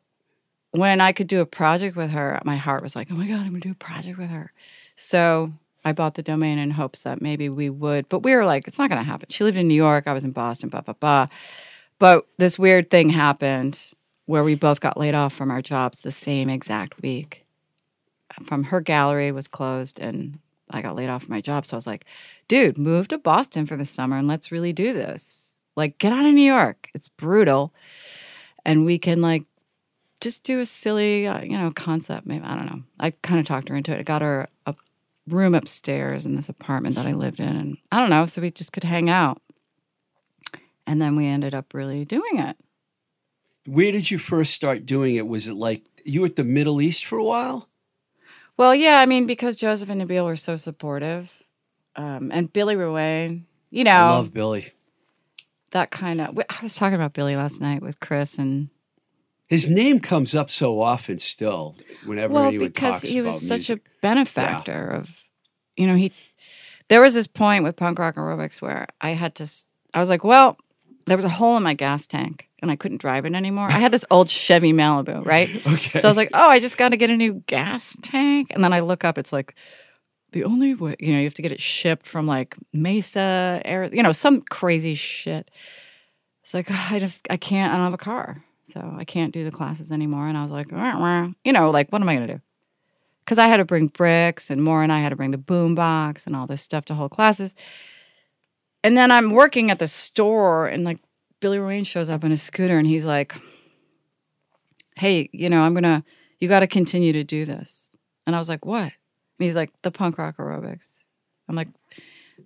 [0.71, 3.41] when I could do a project with her, my heart was like, oh my God,
[3.41, 4.53] I'm going to do a project with her.
[4.95, 5.53] So
[5.85, 8.79] I bought the domain in hopes that maybe we would, but we were like, it's
[8.79, 9.27] not going to happen.
[9.29, 10.07] She lived in New York.
[10.07, 11.27] I was in Boston, blah, blah, blah.
[11.99, 13.77] But this weird thing happened
[14.25, 17.45] where we both got laid off from our jobs the same exact week.
[18.43, 21.65] From her gallery was closed and I got laid off from my job.
[21.65, 22.05] So I was like,
[22.47, 25.55] dude, move to Boston for the summer and let's really do this.
[25.75, 26.89] Like, get out of New York.
[26.93, 27.73] It's brutal.
[28.65, 29.43] And we can, like,
[30.21, 32.25] just do a silly, uh, you know, concept.
[32.25, 32.83] Maybe, I don't know.
[32.99, 33.99] I kind of talked her into it.
[33.99, 34.75] I got her a
[35.27, 37.55] room upstairs in this apartment that I lived in.
[37.55, 38.25] And I don't know.
[38.25, 39.41] So we just could hang out.
[40.85, 42.57] And then we ended up really doing it.
[43.65, 45.27] Where did you first start doing it?
[45.27, 47.69] Was it like you were at the Middle East for a while?
[48.57, 51.43] Well, yeah, I mean, because Joseph and Nabil were so supportive,
[51.95, 54.71] um, and Billy Ruane, you know, I love Billy.
[55.71, 56.37] that kind of.
[56.37, 58.69] I was talking about Billy last night with Chris, and
[59.47, 63.47] His name comes up so often still whenever well, anyone because talks he about was
[63.47, 63.85] such music.
[63.85, 65.23] a benefactor of,
[65.75, 66.11] you know, he.
[66.89, 69.49] There was this point with punk rock aerobics where I had to.
[69.95, 70.57] I was like, well,
[71.05, 73.67] there was a hole in my gas tank, and I couldn't drive it anymore.
[73.67, 75.49] I had this old Chevy Malibu, right?
[75.67, 75.99] Okay.
[75.99, 78.47] So I was like, oh, I just got to get a new gas tank.
[78.51, 79.55] And then I look up, it's like
[80.31, 83.89] the only way, you know, you have to get it shipped from like Mesa, Air,
[83.93, 85.49] you know, some crazy shit.
[86.41, 88.43] It's like, "Ah, I just, I can't, I don't have a car.
[88.67, 90.27] So I can't do the classes anymore.
[90.27, 92.41] And I was like, "Wah, wah." you know, like, what am I going to do?
[93.23, 95.75] Because I had to bring bricks and more, and I had to bring the boom
[95.75, 97.55] box and all this stuff to hold classes.
[98.83, 100.99] And then I'm working at the store, and like
[101.39, 103.35] Billy Ruane shows up in a scooter, and he's like,
[104.95, 106.03] hey, you know, I'm gonna,
[106.39, 107.95] you got to continue to do this.
[108.25, 108.83] And I was like, what?
[108.83, 108.91] And
[109.39, 110.99] he's like, the punk rock aerobics.
[111.47, 111.69] I'm like,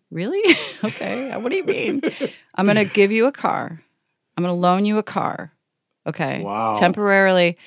[0.10, 0.41] really?
[0.84, 1.36] okay.
[1.38, 2.02] What do you mean?
[2.56, 3.82] I'm gonna give you a car.
[4.36, 5.54] I'm gonna loan you a car.
[6.06, 6.43] Okay.
[6.43, 6.78] Wow.
[6.78, 7.58] Temporarily.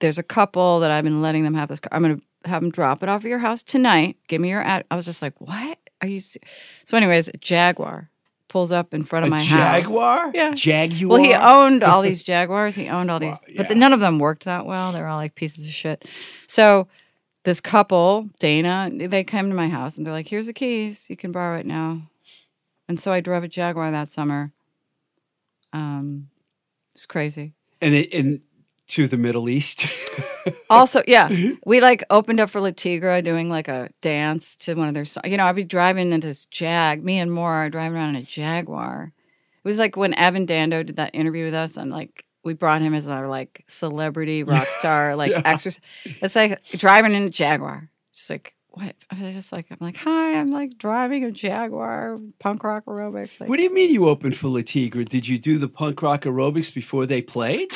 [0.00, 1.90] There's a couple that I've been letting them have this car.
[1.92, 4.16] I'm gonna have them drop it off at your house tonight.
[4.28, 4.84] Give me your ad.
[4.90, 5.78] I was just like, what?
[6.02, 6.20] Are you?
[6.20, 6.40] se-"
[6.84, 8.10] So, anyways, Jaguar
[8.48, 9.48] pulls up in front of A my house.
[9.84, 10.30] Jaguar?
[10.34, 10.54] Yeah.
[10.54, 11.08] Jaguar?
[11.18, 12.74] Well, he owned all these Jaguars.
[12.74, 13.74] He owned all these, Wow, but yeah.
[13.76, 14.92] none of them worked that well.
[14.92, 16.04] They were all like pieces of shit.
[16.46, 16.88] So
[17.44, 21.08] this couple, Dana, they came to my house and they're like, "Here's the keys.
[21.10, 22.02] You can borrow it now."
[22.88, 24.52] And so I drove a Jaguar that summer.
[25.72, 26.28] Um,
[26.94, 27.52] it's crazy.
[27.82, 28.40] and it, and
[28.88, 29.86] to the Middle East.
[30.70, 31.28] Also, yeah,
[31.66, 35.04] we like opened up for Le Tigre doing like a dance to one of their
[35.04, 35.30] songs.
[35.30, 38.16] You know, I'd be driving in this Jag, me and Maura are driving around in
[38.16, 39.12] a Jaguar.
[39.62, 42.80] It was like when Evan Dando did that interview with us, and like we brought
[42.80, 45.42] him as our like celebrity rock star, like Yeah.
[45.44, 45.82] exercise.
[46.04, 47.90] It's like driving in a Jaguar.
[48.14, 48.94] Just like what?
[49.10, 53.38] I was just like, I'm like, hi, I'm like driving a Jaguar, punk rock aerobics.
[53.40, 55.04] Like, what do you mean you opened for Le Tigre?
[55.04, 57.70] Did you do the punk rock aerobics before they played?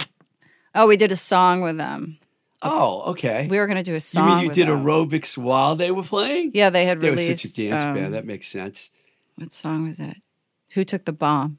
[0.74, 2.18] Oh, we did a song with them.
[2.62, 3.46] Oh, okay.
[3.50, 4.28] We were gonna do a song.
[4.28, 4.84] you mean you did them.
[4.84, 6.52] aerobics while they were playing?
[6.54, 8.14] Yeah, they had They were such a dance um, band.
[8.14, 8.90] That makes sense.
[9.36, 10.18] What song was it?
[10.74, 11.58] Who took the bomb?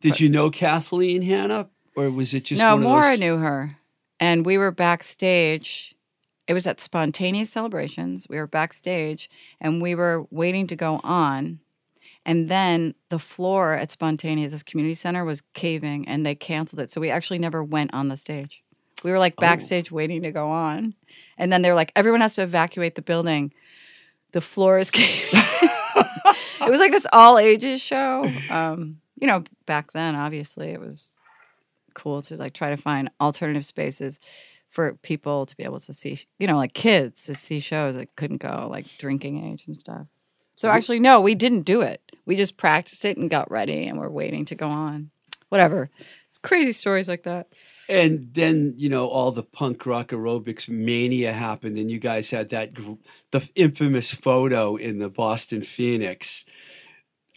[0.00, 3.20] Did you know Kathleen Hanna, or was it just no, one of Maura those?
[3.20, 3.76] knew her,
[4.18, 5.94] and we were backstage.
[6.46, 8.26] It was at Spontaneous Celebrations.
[8.28, 11.60] We were backstage, and we were waiting to go on.
[12.26, 16.90] And then the floor at Spontaneous, this community center, was caving, and they canceled it.
[16.90, 18.62] So we actually never went on the stage.
[19.02, 19.40] We were like Oh.
[19.40, 20.94] backstage waiting to go on,
[21.38, 23.52] and then they're like, everyone has to evacuate the building.
[24.32, 25.40] The floor is caving.
[25.40, 28.24] it was like this all ages show.
[28.50, 31.14] Um, you know, back then, obviously, it was
[31.94, 34.20] cool to like try to find alternative spaces
[34.68, 38.14] for people to be able to see, you know, like kids to see shows that
[38.16, 40.06] couldn't go, like drinking age and stuff.
[40.60, 42.02] So actually, no, we didn't do it.
[42.26, 45.10] We just practiced it and got ready, and we're waiting to go on.
[45.48, 45.88] Whatever.
[46.28, 47.48] It's crazy stories like that.
[47.88, 52.50] And then you know all the punk rock aerobics mania happened, and you guys had
[52.50, 52.74] that
[53.30, 56.44] the infamous photo in the Boston Phoenix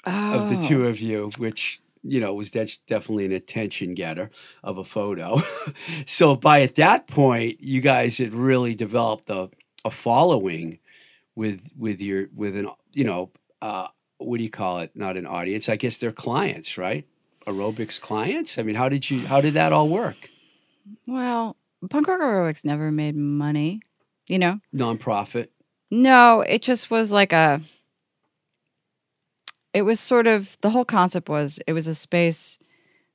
[0.05, 0.61] of the Oh.
[0.61, 4.31] two of you, which you know was de- definitely an attention getter
[4.65, 5.39] of a photo.
[6.05, 9.49] so by at that point, you guys had really developed a,
[9.85, 10.79] a following
[11.35, 14.91] with with your with an you know uh, what do you call it?
[14.95, 17.05] Not an audience, I guess they're clients, right?
[17.47, 18.57] Aerobics clients.
[18.57, 20.29] I mean, how did you how did that all work?
[21.07, 21.57] Well,
[21.89, 23.81] punk rock aerobics never made money,
[24.27, 24.59] you know?
[24.73, 25.47] Nonprofit.
[25.91, 27.61] No, it just was like a.
[29.73, 32.59] It was sort of the whole concept was it was a space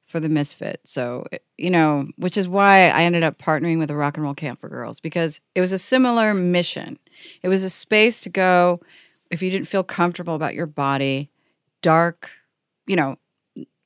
[0.04, 0.80] for the misfit.
[0.84, 1.26] So
[1.56, 4.60] you know, which is why I ended up partnering with a rock and roll camp
[4.60, 6.98] for girls because it was a similar mission.
[7.42, 8.80] It was a space to go
[9.30, 11.30] if you didn't feel comfortable about your body,
[11.82, 12.30] dark,
[12.86, 13.16] you know,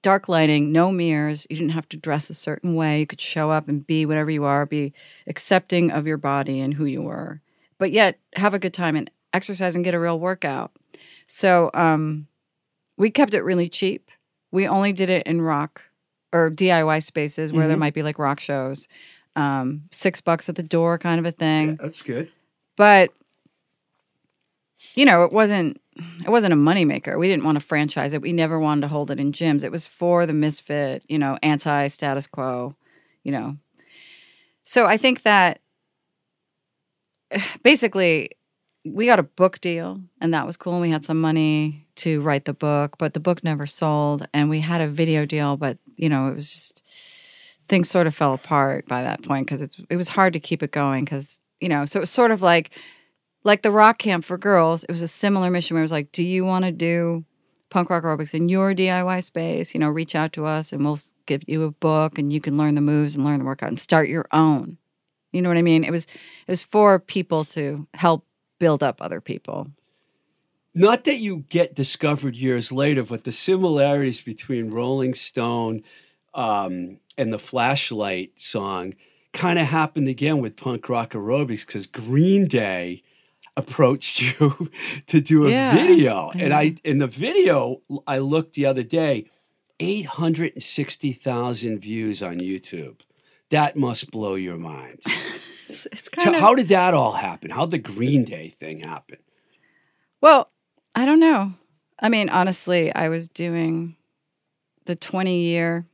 [0.03, 1.47] dark lighting, no mirrors.
[1.49, 3.01] You didn't have to dress a certain way.
[3.01, 4.93] You could show up and be whatever you are, be
[5.27, 7.41] accepting of your body and who you were,
[7.79, 10.73] but yet have a good time and exercise and get a real workout.
[11.27, 12.27] So um,
[12.97, 14.11] we kept it really cheap.
[14.51, 15.85] We only did it in rock
[16.33, 18.89] or DIY spaces where there might be like rock shows,
[19.37, 22.31] um, six bucks at the door kind of a thing That's good.
[22.77, 23.11] but
[24.95, 25.81] you know it wasn't
[26.25, 27.19] it wasn't a moneymaker.
[27.19, 28.23] We didn't want to franchise it.
[28.23, 29.63] We never wanted to hold it in gyms.
[29.63, 32.75] It was for the misfit you know anti status quo
[33.23, 33.57] you know.
[34.65, 35.61] So i think that
[37.63, 38.31] basically
[38.85, 42.21] we got a book deal and that was cool and we had some money to
[42.21, 45.79] write the book but the book never sold and we had a video deal but
[45.97, 46.85] you know it was just
[47.69, 50.73] things sort of fell apart by that point because it was hard to keep it
[50.73, 52.77] going because you know so it was sort of like
[53.45, 56.13] like the rock camp for girls it was a similar mission where it was like
[56.13, 57.25] do you want to do
[57.73, 59.75] punk rock aerobics in your diy space?
[59.75, 62.57] You know reach out to us and we'll give you a book and you can
[62.57, 64.77] learn the moves and learn the workout and start your own.
[65.33, 65.83] You know what i mean?
[65.83, 68.27] It was it was for people to help
[68.61, 69.69] build up other people.
[70.75, 75.83] Not that you get discovered years later, but the similarities between Rolling Stone
[76.33, 78.95] um, and the Flashlight song
[79.35, 83.03] kind of happened again with punk rock aerobics because Green Day
[83.57, 84.71] approached you
[85.07, 86.89] to do a Yeah, video, I and I mm-hmm.
[86.89, 89.27] in the video I looked the other day.
[89.81, 93.01] 860,000 views on YouTube.
[93.51, 95.01] That must blow your mind.
[95.65, 97.51] It's, it's So kind of how did that all happen?
[97.51, 99.19] How did the Green Day thing happen?
[100.21, 100.51] well.
[100.95, 101.55] I don't know.
[102.01, 103.97] I mean, honestly, I was doing
[104.85, 105.87] the twenty year,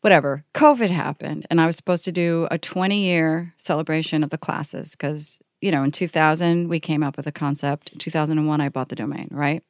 [0.00, 0.44] whatever.
[0.54, 4.92] COVID happened, and I was supposed to do a twenty year celebration of the classes
[4.92, 7.90] because you know in two thousand we came up with a concept.
[7.92, 9.62] In two thousand and one, I bought the domain, right?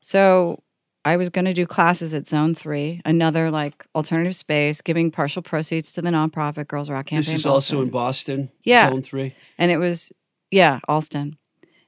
[0.00, 0.62] So
[1.04, 5.42] I was going to do classes at Zone Three, another like alternative space, giving partial
[5.42, 7.32] proceeds to the nonprofit Girls Rock Campaign.
[7.32, 8.50] This is also in Boston.
[8.64, 8.90] Yeah.
[8.90, 9.34] Zone 3?
[9.58, 10.12] and it was
[10.50, 11.36] yeah Allston,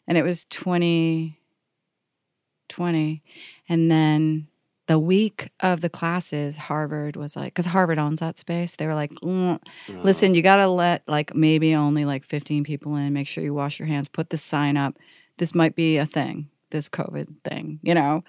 [0.06, 1.40] and it was twenty
[2.68, 3.22] twenty,
[3.68, 4.46] and then
[4.88, 8.74] the week of the classes, Harvard was like, because Harvard owns that space.
[8.74, 9.60] They were like, "Mm,
[10.02, 13.12] listen, you got to let like maybe only like fifteen people in.
[13.12, 14.08] Make sure you wash your hands.
[14.08, 14.96] Put the sign up.
[15.36, 16.48] This might be a thing.
[16.70, 18.24] This COVID thing, you know.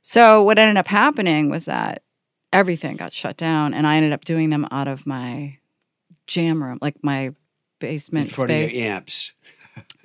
[0.00, 2.02] So what ended up happening was that
[2.52, 5.58] everything got shut down, and I ended up doing them out of my
[6.26, 7.36] jam room, like my In
[7.78, 8.72] basement front space.
[8.72, 9.32] of your amps.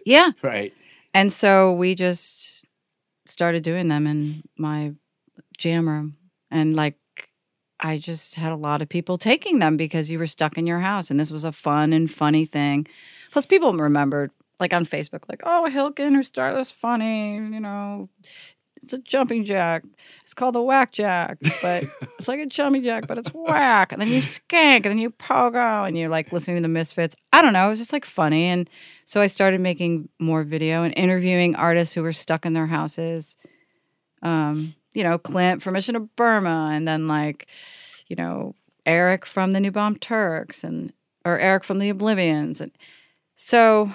[0.05, 0.31] Yeah.
[0.41, 0.73] Right.
[1.13, 2.65] And so we just
[3.25, 4.93] started doing them in my
[5.57, 6.17] jam room.
[6.51, 6.95] And like,
[7.79, 10.79] I just had a lot of people taking them because you were stuck in your
[10.79, 11.11] house.
[11.11, 12.87] And this was a fun and funny thing.
[13.31, 18.09] Plus, people remembered, like on Facebook, like, oh, Hilken, who started this funny, you know,
[18.81, 19.83] it's a jumping jack.
[20.23, 21.83] It's called the whack jack, but
[22.17, 23.91] it's like a jumping jack, but it's whack.
[23.91, 27.15] And then you skank, and then you pogo, and you're like listening to the Misfits.
[27.33, 27.67] I don't know.
[27.67, 28.45] It was just like funny.
[28.45, 28.69] And
[29.05, 33.37] so I started making more video and interviewing artists who were stuck in their houses.
[34.21, 37.45] Um, you know, Clint from Mission of Burma, and then like,
[38.07, 40.91] you know, Eric from the New Bomb Turks, and
[41.23, 42.71] or Eric from the Oblivians, and
[43.35, 43.91] so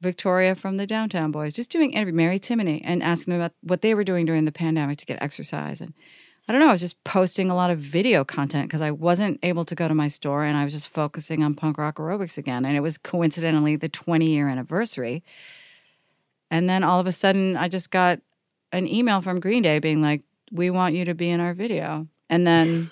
[0.00, 3.82] Victoria from the Downtown Boys, just doing interview Mary Timony and asking them about what
[3.82, 5.82] they were doing during the pandemic to get exercise.
[5.82, 5.92] And
[6.48, 9.38] I don't know, I was just posting a lot of video content because I wasn't
[9.42, 12.38] able to go to my store and I was just focusing on punk rock aerobics
[12.38, 12.64] again.
[12.64, 15.22] And it was coincidentally the 20 year anniversary.
[16.50, 18.20] And then all of a sudden, I just got
[18.72, 22.08] an email from Green Day being like, we want you to be in our video.
[22.28, 22.90] And then,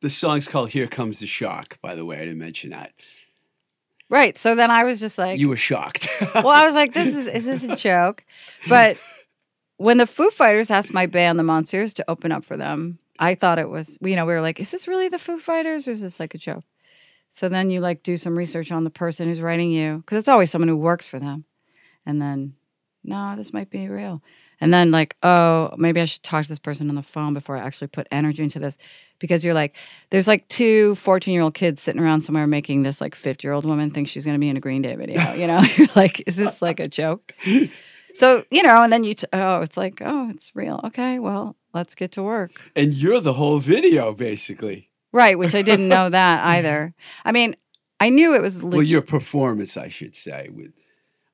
[0.00, 2.16] The song's called Here Comes the Shock, by the way.
[2.16, 2.92] I didn't mention that.
[4.08, 4.36] right.
[4.36, 6.08] So then I was just like, You were shocked.
[6.34, 8.24] well, I was like, this is is this a joke?
[8.68, 8.96] But
[9.76, 13.34] when the Foo Fighters asked my band, the Monsieurs, to open up for them, I
[13.34, 15.92] thought it was, you know, we were like, is this really the Foo Fighters or
[15.92, 16.64] is this like a joke?
[17.28, 20.28] So then you like do some research on the person who's writing you because it's
[20.28, 21.44] always someone who works for them,
[22.04, 22.54] and then
[23.02, 24.22] no, this might be real.
[24.62, 27.56] And then like, oh, maybe I should talk to this person on the phone before
[27.56, 28.76] I actually put energy into this
[29.18, 29.74] because you're like,
[30.10, 33.54] there's like two 14 year old kids sitting around somewhere making this like 50 year
[33.54, 35.32] old woman think she's going to be in a Green Day video.
[35.32, 37.32] You know, you're like, is this like a joke?
[38.14, 40.80] So, you know, and then you, t- oh, it's like, oh, it's real.
[40.84, 42.60] Okay, well, let's get to work.
[42.76, 44.90] and you're the whole video, basically.
[45.12, 46.92] Right, which I didn't know that either.
[47.24, 47.56] I mean,
[47.98, 50.72] I knew it was Well, your performance, I should say, with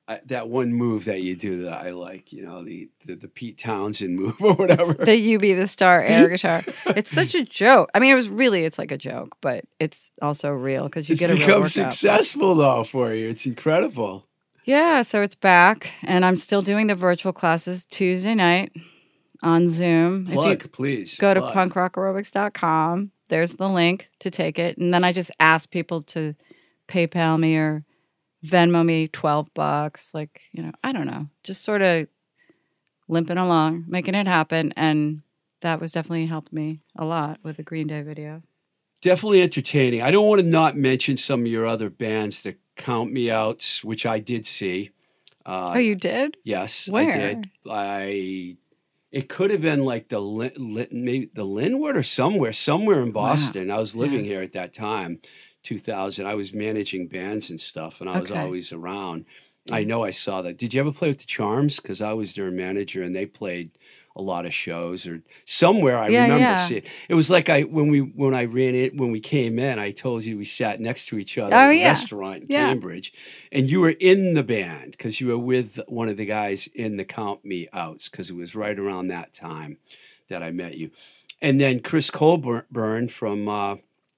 [0.07, 3.27] uh, that one move that you do that I like, you know, the the, the
[3.27, 4.93] Pete Townshend move or whatever.
[4.93, 6.63] the you be the star air guitar.
[6.87, 7.89] It's such a joke.
[7.93, 11.13] I mean, it was really, it's like a joke, but it's also real because you
[11.13, 13.29] it's get a real become successful though for you.
[13.29, 14.27] It's incredible.
[14.63, 18.73] Yeah, so it's back, and I'm still doing the virtual classes Tuesday night
[19.41, 20.25] on Zoom.
[20.25, 21.17] Plug, if please.
[21.17, 26.01] go to punkrockaerobics.com, there's the link to take it, and then I just ask people
[26.01, 26.35] to
[26.89, 27.85] PayPal me or
[28.47, 30.13] Venmo me 12 bucks.
[30.13, 32.07] Like, you know, I don't know, just sort of
[33.07, 34.73] limping along, making it happen.
[34.75, 35.21] And
[35.61, 38.43] that was definitely helped me a lot with the Green Day video.
[39.01, 40.01] Definitely entertaining.
[40.01, 43.79] I don't want to not mention some of your other bands that count me out,
[43.83, 44.91] which I did see.
[45.45, 46.37] Uh, oh, you did?
[46.43, 47.35] Yes, I Where?
[47.35, 47.49] did.
[47.69, 48.57] I.
[49.09, 53.11] It could have been like the Lin, Lin, maybe the Linwood or somewhere, somewhere in
[53.11, 53.71] Boston.
[53.71, 55.21] I was living here at that time,
[55.67, 56.25] 2000.
[56.25, 58.39] I was managing bands and stuff, and I was Okay.
[58.39, 59.25] always around.
[59.69, 60.57] I know I saw that.
[60.57, 61.79] Did you ever play with the Charms?
[61.81, 63.71] Because I was their manager, and they played
[64.15, 65.97] a lot of shows or somewhere.
[65.99, 66.55] I Yeah, remember yeah.
[66.57, 66.83] seeing.
[67.09, 69.77] It was like I when we when I ran it when we came in.
[69.77, 71.87] I told you we sat next to each other Oh, at a yeah.
[71.89, 72.47] restaurant in.
[72.47, 73.11] Cambridge,
[73.51, 76.95] and you were in the band because you were with one of the guys in
[76.97, 79.77] the Count Me Outs because it was right around that time
[80.29, 80.91] that I met you.
[81.41, 83.75] And then Chris Colbourn from uh,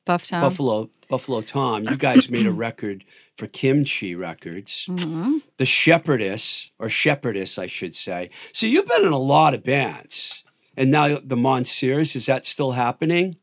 [0.09, 0.41] Buff Town.
[0.41, 3.03] Buffalo Buffalo Tom, you guys made a record
[3.37, 5.37] for Kimchi Records, Mm-hmm.
[5.57, 8.29] the Shepherdess or Shepherdess, I should say.
[8.51, 10.43] So you've been in a lot of bands,
[10.75, 13.35] and now the Monsieurs is that still happening?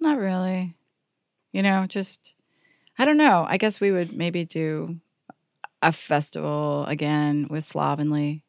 [0.00, 0.74] Not really.
[1.52, 2.34] You know, just
[2.98, 3.44] I don't know.
[3.48, 5.00] I guess we would maybe do
[5.82, 8.42] a festival again with Slovenly.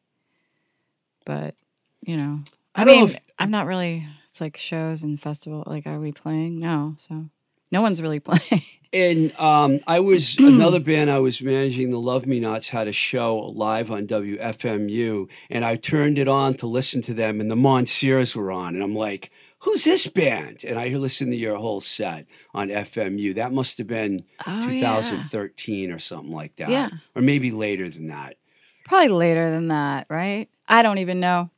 [1.26, 1.54] But,
[2.00, 2.40] you know,
[2.76, 4.06] I, I mean, if- I'm not really.
[4.38, 5.64] It's like shows and festival.
[5.66, 6.60] Like, are we playing?
[6.60, 6.94] No.
[7.00, 7.24] So
[7.72, 8.62] no one's really playing.
[8.92, 12.92] And um, I was another band I was managing, the Love Me Nots, had a
[12.92, 17.56] show live on WFMU, and I turned it on to listen to them, and the
[17.56, 19.32] Monsieurs were on, and I'm like,
[19.62, 23.34] "Who's this band?" And I listened to your whole set on FMU.
[23.34, 25.00] That must have been Oh, yeah.
[25.00, 26.90] 2013 or something like that, Yeah.
[27.16, 28.36] or maybe later than that.
[28.84, 30.48] Probably later than that, right?
[30.68, 31.50] I don't even know.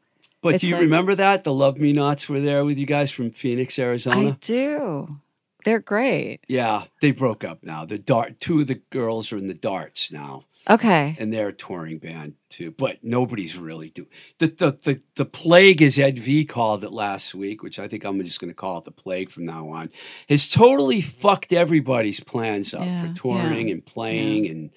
[0.42, 2.86] But It's do you like- remember that the Love Me Nots were there with you
[2.86, 4.28] guys from Phoenix, Arizona.
[4.30, 5.20] I do.
[5.64, 6.40] They're great.
[6.48, 7.84] yeah, they broke up now.
[7.84, 10.44] The dart, two of the girls are in the Darts now.
[10.68, 11.16] Okay.
[11.18, 12.70] and they're a touring band too.
[12.70, 17.34] But nobody's really doing the the the, the plague, as Ed V called it last
[17.34, 19.88] week, which I think I'm just going to call it the plague from now on,
[20.28, 24.70] has totally fucked everybody's plans up Yeah, for touring yeah, and playing and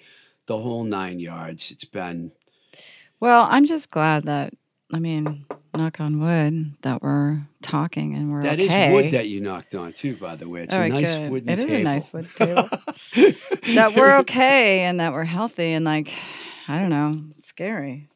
[0.48, 1.70] the whole nine yards.
[1.70, 2.32] It's been
[3.20, 4.54] Well, I'm just glad that
[4.94, 8.94] I mean, knock on wood, that we're talking and we're that is okay.
[8.94, 10.16] wood that you knocked on too.
[10.16, 11.32] By the way, it's All a right, nice good.
[11.32, 11.80] wooden It is table.
[11.80, 12.70] a nice wood table.
[13.76, 16.12] that we're okay and that we're healthy and like
[16.68, 18.08] I don't know, scary.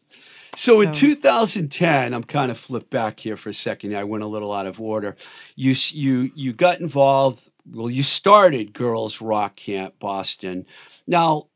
[0.55, 3.95] So in 2010, I'm kind of flipped back here for a second.
[3.95, 5.15] I went a little out of order.
[5.55, 7.49] You you you got involved.
[7.69, 10.65] Well, you started Girls Rock Camp Boston.
[11.05, 11.47] Now,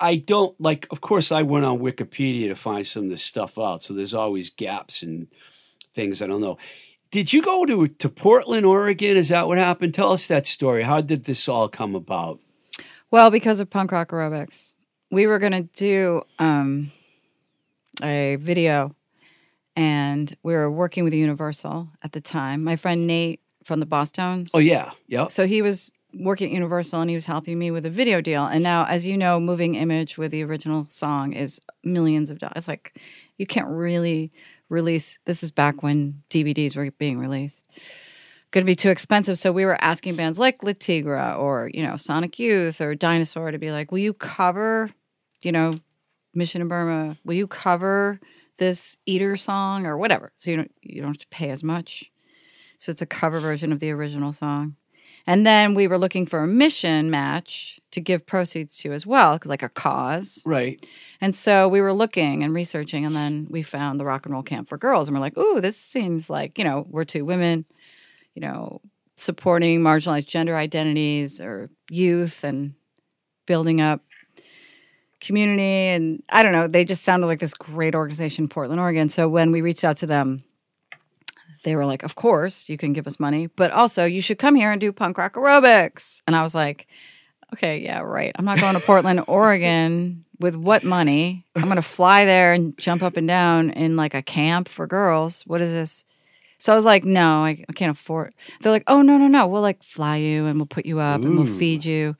[0.00, 0.86] I don't like.
[0.90, 3.82] Of course, I went on Wikipedia to find some of this stuff out.
[3.82, 5.28] So there's always gaps and
[5.92, 6.58] things I don't know.
[7.10, 9.16] Did you go to to Portland, Oregon?
[9.16, 9.94] Is that what happened?
[9.94, 10.84] Tell us that story.
[10.84, 12.40] How did this all come about?
[13.10, 14.74] Well, because of punk rock aerobics.
[15.10, 16.92] We were gonna do um
[18.02, 18.94] a video
[19.76, 22.64] and we were working with Universal at the time.
[22.64, 24.50] My friend Nate from the Boston's.
[24.54, 25.28] Oh yeah, yeah.
[25.28, 28.44] So he was working at Universal and he was helping me with a video deal.
[28.44, 32.68] And now, as you know, Moving Image with the original song is millions of dollars.
[32.68, 32.98] Like
[33.38, 34.32] you can't really
[34.68, 35.18] release.
[35.24, 37.66] This is back when DVDs were being released.
[38.50, 39.38] Going to be too expensive.
[39.38, 43.50] So we were asking bands like Le Tigre or, you know, Sonic Youth or Dinosaur
[43.52, 44.90] to be like, will you cover,
[45.42, 45.72] you know,
[46.34, 47.16] Mission in Burma?
[47.24, 48.20] Will you cover
[48.58, 50.32] this Eater song or whatever?
[50.38, 52.10] So you don't, you don't have to pay as much.
[52.78, 54.76] So it's a cover version of the original song.
[55.26, 59.38] And then we were looking for a mission match to give proceeds to as well,
[59.44, 60.42] like a cause.
[60.46, 60.84] Right.
[61.20, 64.42] And so we were looking and researching, and then we found the Rock and Roll
[64.42, 65.08] Camp for Girls.
[65.08, 67.64] And we're like, ooh, this seems like, you know, we're two women,
[68.34, 68.80] you know,
[69.16, 72.74] supporting marginalized gender identities or youth and
[73.46, 74.02] building up
[75.20, 75.62] community.
[75.62, 79.08] And I don't know, they just sounded like this great organization in Portland, Oregon.
[79.08, 80.44] So when we reached out to them,
[81.62, 84.54] they were like, Of course, you can give us money, but also you should come
[84.54, 86.22] here and do punk rock aerobics.
[86.26, 86.86] And I was like,
[87.52, 88.32] Okay, yeah, right.
[88.36, 91.44] I'm not going to Portland, Oregon with what money?
[91.56, 94.86] I'm going to fly there and jump up and down in like a camp for
[94.86, 95.42] girls.
[95.42, 96.04] What is this?
[96.58, 98.34] So I was like, No, I, I can't afford.
[98.60, 99.46] They're like, Oh, no, no, no.
[99.46, 102.16] We'll like fly you and we'll put you up and we'll feed you.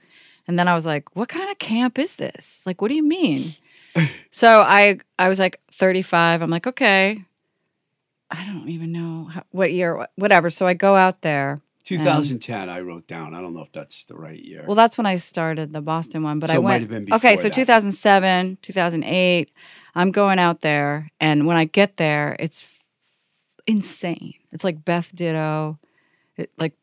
[0.48, 2.62] And then I was like, What kind of camp is this?
[2.66, 3.54] Like, what do you mean?
[4.30, 6.42] so I I was like 35.
[6.42, 7.24] I'm like, okay.
[8.30, 10.50] I don't even know how, what year, whatever.
[10.50, 11.60] So I go out there.
[11.84, 13.34] 2010, I wrote down.
[13.34, 14.64] I don't know if that's the right year.
[14.66, 16.80] Well, that's when I started the Boston one, but So I it might went.
[16.82, 17.54] have been okay, so that.
[17.54, 19.50] 2007, 2008.
[19.96, 22.84] I'm going out there, and when I get there, it's f-
[23.66, 24.34] insane.
[24.52, 25.78] It's like Beth Ditto,
[26.36, 26.74] it, like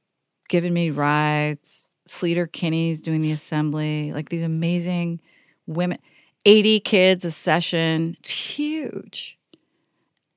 [0.49, 1.97] giving me rides.
[2.05, 4.11] Sleater Kinney's doing the assembly.
[4.13, 5.21] Like these amazing
[5.67, 5.99] women.
[6.45, 8.15] 80 kids a session.
[8.19, 9.36] It's huge.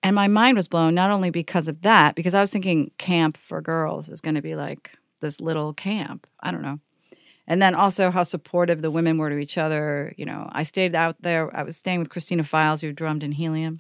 [0.03, 3.37] And my mind was blown not only because of that, because I was thinking camp
[3.37, 6.27] for girls is going to be like this little camp.
[6.41, 6.81] I don't know.
[7.47, 10.15] And then also how supportive the women were to each other.
[10.17, 11.55] You know, I stayed out there.
[11.55, 13.79] I was staying with Christina Files, who drummed in Helium.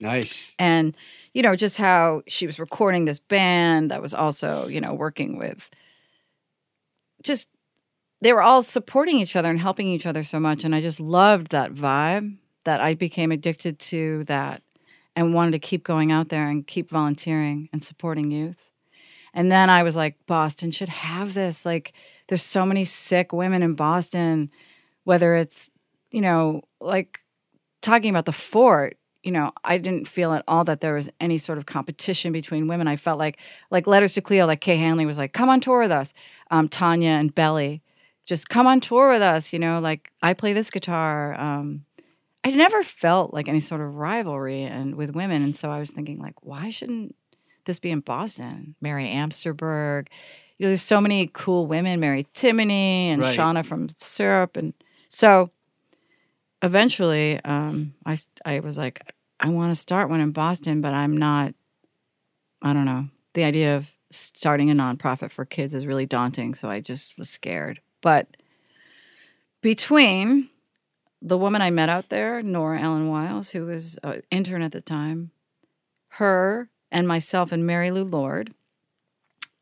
[0.00, 0.54] nice.
[0.58, 0.96] And,
[1.32, 5.38] you know, just how she was recording this band that was also, you know, working
[5.38, 5.70] with
[7.22, 7.48] just,
[8.20, 10.64] they were all supporting each other and helping each other so much.
[10.64, 14.62] And I just loved that vibe that I became addicted to that
[15.16, 18.70] and wanted to keep going out there and keep volunteering and supporting youth.
[19.32, 21.66] And then I was like, Boston should have this.
[21.66, 21.92] Like,
[22.28, 24.50] there's so many sick women in Boston,
[25.04, 25.70] whether it's,
[26.10, 27.18] you know, like
[27.82, 31.38] talking about the fort, you know, I didn't feel at all that there was any
[31.38, 32.86] sort of competition between women.
[32.86, 33.38] I felt like,
[33.70, 36.12] like Letters to Cleo, like Kay Hanley was like, come on tour with us.
[36.50, 37.82] Um, Tanya and Belly,
[38.26, 39.52] just come on tour with us.
[39.52, 41.38] You know, like I play this guitar.
[41.40, 41.84] Um,
[42.44, 45.90] I never felt like any sort of rivalry and with women, and so I was
[45.90, 47.14] thinking like, why shouldn't
[47.64, 48.74] this be in Boston?
[48.82, 50.08] Merrie Amsterburg,
[50.58, 53.38] you know, there's so many cool women, Mary Timony and Right.
[53.38, 54.74] Shauna from Syrup, and
[55.08, 55.50] so
[56.62, 59.00] eventually, um, I I was like,
[59.40, 61.54] I want to start one in Boston, but I'm not.
[62.62, 63.08] I don't know.
[63.34, 66.54] The idea of starting a nonprofit for kids is really daunting.
[66.54, 67.80] So I just was scared.
[68.00, 68.28] But
[69.60, 70.48] between
[71.24, 74.82] the woman I met out there, Nora Ellen Wiles, who was an intern at the
[74.82, 75.30] time,
[76.20, 78.52] her and myself and Mary Lou Lord,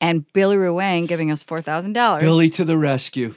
[0.00, 3.36] and Billy Ruane giving us four thousand dollars Billy to the rescue.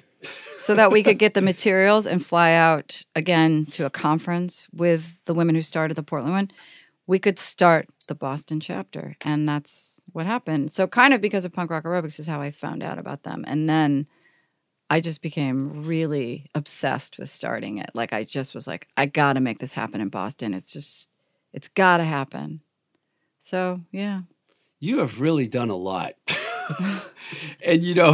[0.58, 5.24] so that we could get the materials and fly out again to a conference with
[5.26, 6.52] the women who started the Portland one.
[7.08, 10.72] We could start the Boston chapter, and that's what happened.
[10.72, 13.46] So, kind of because of punk rock aerobics is how I found out about them,
[13.48, 14.08] and then
[14.96, 17.90] I just became really obsessed with starting it.
[17.94, 20.54] Like I just was like, I got to make this happen in Boston.
[20.54, 21.10] It's just,
[21.52, 22.62] it's got to happen.
[23.38, 24.22] So yeah,
[24.80, 26.14] You have really done a lot.
[27.66, 28.14] and you know,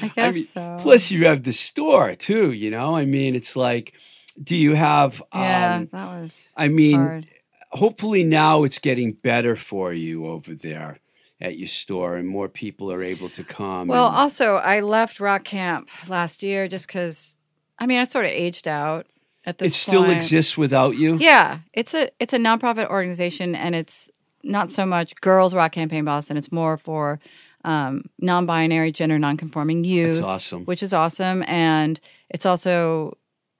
[0.00, 0.76] I guess mean, so.
[0.78, 2.94] plus you have the store too, you know?
[2.94, 3.92] I mean, it's like
[4.40, 7.26] do you have yeah, um that was I mean, hard.
[7.72, 11.00] hopefully now it's getting better for you over there
[11.42, 13.88] at your store and more people are able to come.
[13.88, 17.36] Well, and- also, I left rock camp last year just because.
[17.78, 19.06] I mean, I sort of aged out
[19.44, 19.72] at this.
[19.72, 20.14] it still point.
[20.14, 21.16] exists without you?
[21.16, 24.08] Yeah, it's a it's a nonprofit organization, and it's
[24.44, 26.36] not so much Girls Rock Campaign Boston.
[26.36, 27.18] It's more for
[27.64, 30.64] um, non-binary, gender non-conforming youth, That's awesome.
[30.64, 31.98] which is awesome, and
[32.30, 33.16] it's also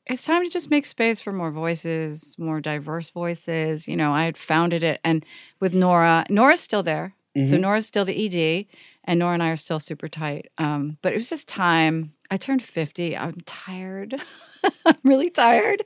[0.06, 3.88] it's time to just make space for more voices, more diverse voices.
[3.88, 5.24] You know, I had founded it, and
[5.58, 7.14] with Nora, Nora's still there,
[7.44, 8.66] so Nora's still the ED,
[9.04, 10.50] and Nora and I are still super tight.
[10.58, 12.12] Um, but it was just time.
[12.30, 13.16] I turned fifty.
[13.16, 14.14] I'm tired.
[14.86, 15.82] I'm really tired,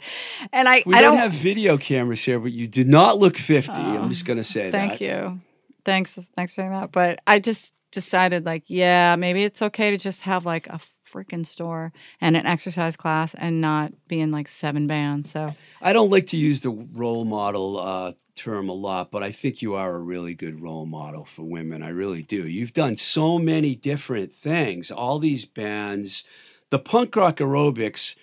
[0.53, 3.37] and I We I don't, don't have video cameras here, but you did not look
[3.37, 3.73] 50.
[3.73, 5.01] I'm just going to say Thank that.
[5.01, 5.41] you.
[5.85, 6.15] Thanks.
[6.37, 6.93] Thanks for saying that.
[6.93, 10.79] But I just decided, like, yeah, maybe it's okay to just have like a
[11.11, 15.31] freaking store and an exercise class and not be in like seven bands.
[15.31, 19.33] So I don't like to use the role model uh, term a lot, but I
[19.33, 21.83] think you are a really good role model for women.
[21.83, 22.47] I really do.
[22.47, 26.23] You've done so many different things, all these bands,
[26.71, 28.15] the punk rock aerobics.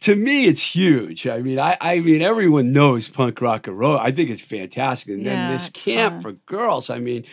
[0.00, 1.26] to me, it's huge.
[1.26, 4.00] I mean, I, I mean, everyone knows punk rock aerobics.
[4.00, 5.14] I think it's fantastic.
[5.14, 6.20] And then this camp fun.
[6.22, 6.90] for girls.
[6.90, 7.24] I mean,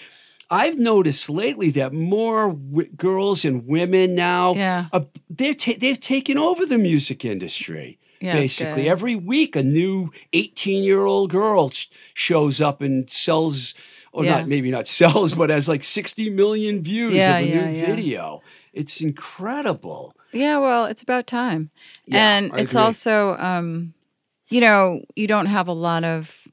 [0.50, 4.86] I've noticed lately that more w- girls and women now, Yeah.
[4.94, 7.98] uh, they're ta- they've taken over the music industry.
[8.24, 13.74] Yeah, basically, every week a new 18 year old girl sh- shows up and sells,
[14.14, 14.38] or Yeah.
[14.38, 18.42] not maybe not sells, but has like 60 million views Yeah, of a new video.
[18.72, 20.14] It's incredible.
[20.32, 21.70] yeah, well, it's about time.
[22.12, 23.94] And it's also, um,
[24.50, 26.48] you know, you don't have a lot of,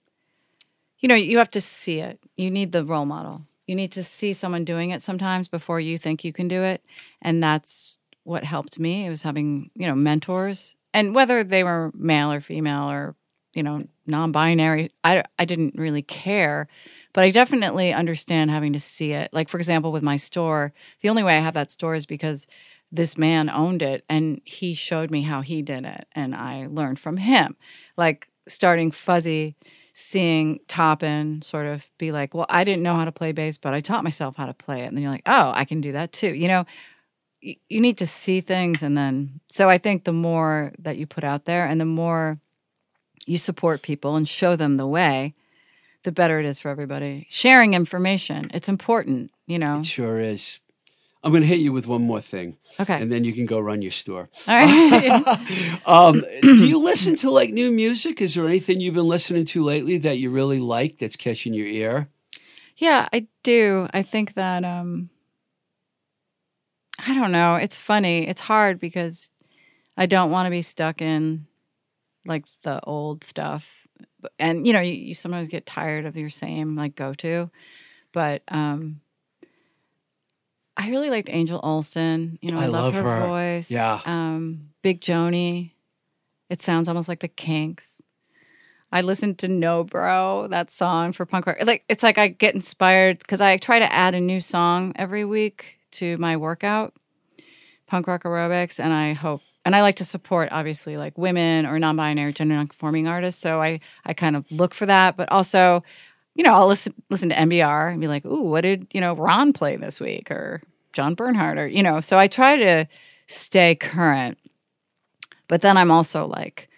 [0.98, 2.18] you know, you have to see it.
[2.36, 3.42] You need the role model.
[3.66, 6.82] You need to see someone doing it sometimes before you think you can do it.
[7.22, 9.06] And that's what helped me.
[9.06, 10.74] It was having, you know, mentors.
[10.92, 13.16] And whether they were male or female or,
[13.54, 16.68] you know, non binary, I, I didn't really care.
[17.12, 19.30] But I definitely understand having to see it.
[19.32, 22.46] Like, for example, with my store, the only way I have that store is because
[22.92, 26.06] this man owned it and he showed me how he did it.
[26.12, 27.56] And I learned from him.
[27.96, 29.56] Like, starting fuzzy
[29.92, 33.74] seeing Toppin sort of be like, well, I didn't know how to play bass, but
[33.74, 34.86] I taught myself how to play it.
[34.86, 36.34] And then you're like, oh, I can do that too.
[36.34, 36.64] You know,
[37.40, 38.82] you need to see things.
[38.82, 42.38] And then, so I think the more that you put out there and the more
[43.26, 45.34] you support people and show them the way,
[46.02, 47.26] the better it is for everybody.
[47.28, 49.80] Sharing information, it's important, you know.
[49.80, 50.60] It sure is.
[51.22, 52.56] I'm going to hit you with one more thing.
[52.78, 53.00] Okay.
[53.00, 54.30] And then you can go run your store.
[54.48, 55.38] All right.
[55.86, 58.20] Um, do you listen to like new music?
[58.22, 61.66] Is there anything you've been listening to lately that you really like that's catching your
[61.66, 62.08] ear?
[62.76, 63.88] Yeah, I do.
[63.92, 65.10] I think that um
[67.06, 67.56] I don't know.
[67.56, 68.26] It's funny.
[68.26, 69.30] It's hard because
[69.96, 71.46] I don't want to be stuck in
[72.26, 73.86] like the old stuff.
[74.38, 77.50] And you know, you, you sometimes get tired of your same like go to.
[78.12, 79.00] But um
[80.76, 82.38] I really liked Angel Olsen.
[82.40, 83.26] You know, I, I love, love her, her.
[83.28, 83.70] voice.
[83.70, 84.00] Yeah.
[84.04, 85.72] Um Big Joni.
[86.48, 88.02] It sounds almost like the Kinks.
[88.92, 91.58] I listened to No Bro, that song for punk rock.
[91.62, 95.24] Like it's like I get inspired because I try to add a new song every
[95.24, 96.94] week to my workout,
[97.86, 101.78] punk rock aerobics, and I hope and I like to support obviously like women or
[101.78, 103.40] non-binary, gender non-conforming artists.
[103.40, 105.82] So I I kind of look for that, but also,
[106.34, 109.14] you know, I'll listen listen to MBR and be like, ooh, what did you know
[109.14, 110.62] Ron play this week or
[110.92, 112.00] John Bernhardt or you know.
[112.00, 112.86] So I try to
[113.26, 114.38] stay current,
[115.48, 116.70] but then I'm also like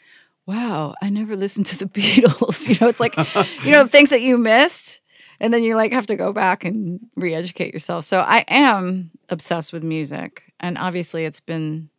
[0.47, 2.69] wow, I never listened to the Beatles.
[2.69, 3.17] You know, it's like,
[3.65, 5.01] you know, things that you missed.
[5.43, 8.05] And then you like have to go back and re educate yourself.
[8.05, 10.45] So I am obsessed with music.
[10.61, 11.91] And obviously, it's been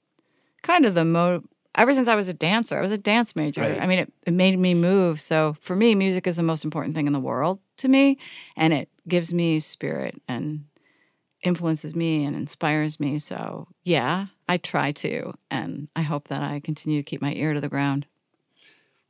[0.61, 1.43] kind of the mo-
[1.75, 3.61] ever since I was a dancer, I was a dance major.
[3.61, 3.81] Right.
[3.81, 5.19] I mean, it, it made me move.
[5.19, 8.17] So for me, music is the most important thing in the world to me,
[8.55, 10.63] and it gives me spirit and
[11.41, 13.19] influences me and inspires me.
[13.19, 17.53] So yeah, I try to, and I hope that I continue to keep my ear
[17.53, 18.05] to the ground.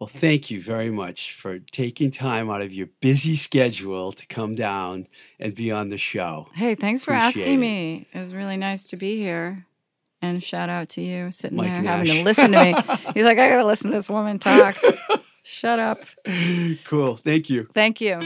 [0.04, 4.54] Well, thank you very much for taking time out of your busy schedule to come
[4.54, 5.08] down
[5.40, 6.50] and be on the show.
[6.54, 7.58] Hey, thanks for asking it.
[7.58, 8.08] me.
[8.14, 9.66] It was really nice to be here.
[10.22, 12.74] And shout out to you sitting Mike there having to listen to me.
[13.14, 14.76] He's like, I gotta listen to this woman talk.
[15.44, 16.04] Shut up.
[16.84, 17.16] Cool.
[17.16, 17.70] Thank you.
[17.74, 18.20] Thank you.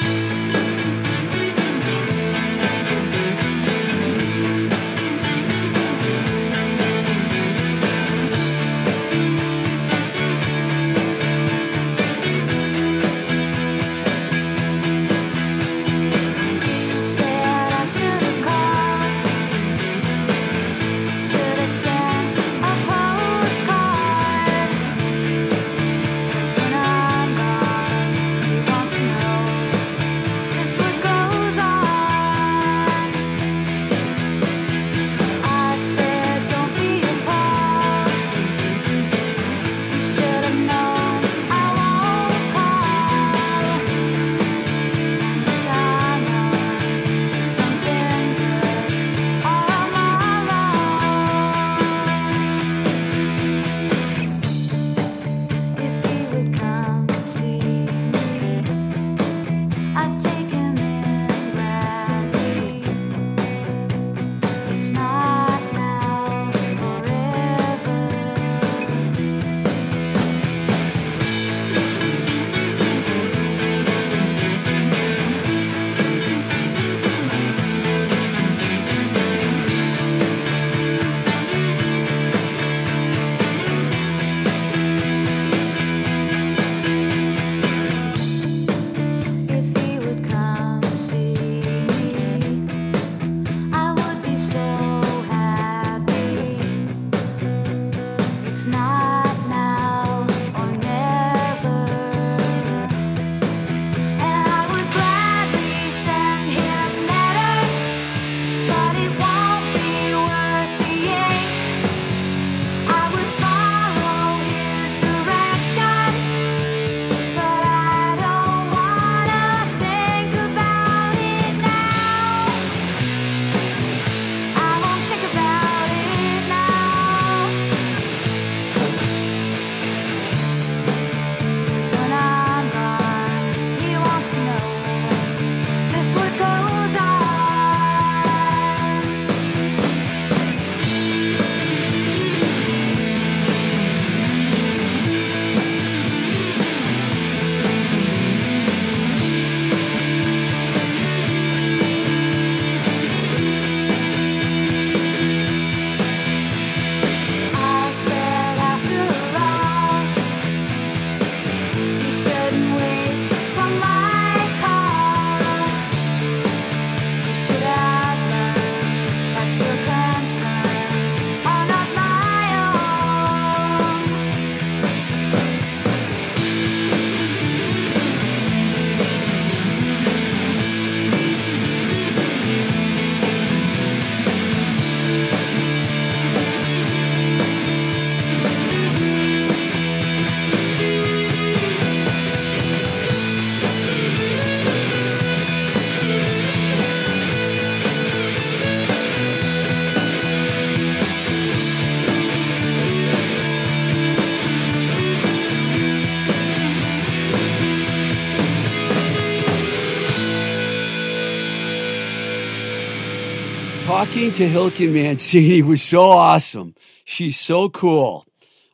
[214.07, 216.75] Talking to Hilken Mancini was so awesome.
[217.03, 218.25] She's so cool.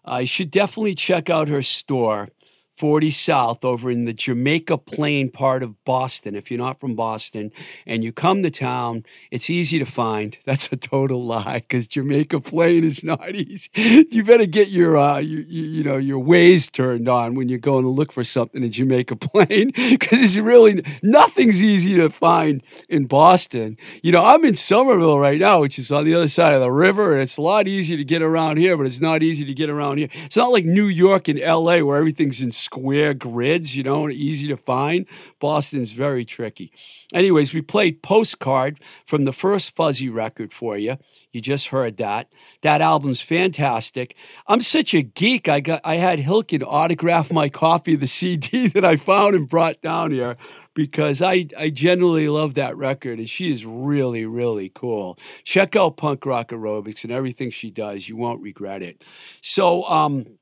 [0.08, 2.30] You should definitely check out her store,
[2.76, 6.36] 40 South, over in the Jamaica Plain part of Boston.
[6.36, 7.52] If you're not from Boston
[7.86, 10.38] and you come to town, it's easy to find.
[10.46, 13.70] That's a total lie because Jamaica Plain is not easy.
[14.10, 17.84] You better get your, uh, you, you, know, your ways turned on when you're going
[17.84, 23.06] to look for something in Jamaica Plain because it's really nothing's easy to find in
[23.06, 23.78] Boston.
[24.02, 26.72] You know, I'm in Somerville right now, which is on the other side of the
[26.72, 29.54] river, and it's a lot easier to get around here, but it's not easy to
[29.54, 30.10] get around here.
[30.26, 34.48] It's not like New York and LA where everything's in square grids, you know, easy
[34.48, 35.06] to find.
[35.40, 36.72] Boston's very tricky.
[37.14, 40.98] Anyways, we played Postcard from the first Fuzzy record for you.
[41.32, 42.30] You just heard that.
[42.62, 44.16] That album's fantastic.
[44.48, 45.50] I'm such a geek.
[45.50, 49.48] I got I had Hilken autograph my copy of the CD that I found and
[49.48, 50.38] brought down here
[50.74, 55.18] because I I genuinely love that record and she is really really cool.
[55.44, 58.08] Check out Punk Rock Aerobics and everything she does.
[58.08, 59.04] You won't regret it.
[59.42, 60.38] So um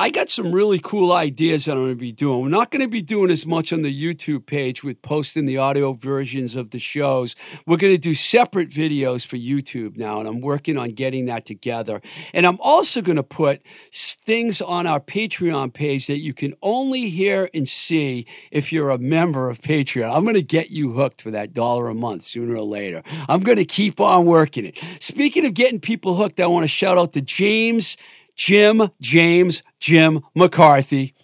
[0.00, 2.40] I got some really cool ideas that I'm going to be doing.
[2.40, 5.58] We're not going to be doing as much on the YouTube page with posting the
[5.58, 7.36] audio versions of the shows.
[7.66, 11.44] We're going to do separate videos for YouTube now, and I'm working on getting that
[11.44, 12.00] together.
[12.32, 13.60] And I'm also going to put
[13.92, 18.96] things on our Patreon page that you can only hear and see if you're a
[18.96, 20.16] member of Patreon.
[20.16, 23.02] I'm going to get you hooked for that dollar a month sooner or later.
[23.28, 24.78] I'm going to keep on working it.
[24.98, 27.98] Speaking of getting people hooked, I want to shout out to James.
[28.34, 31.14] Jim James Jim McCarthy,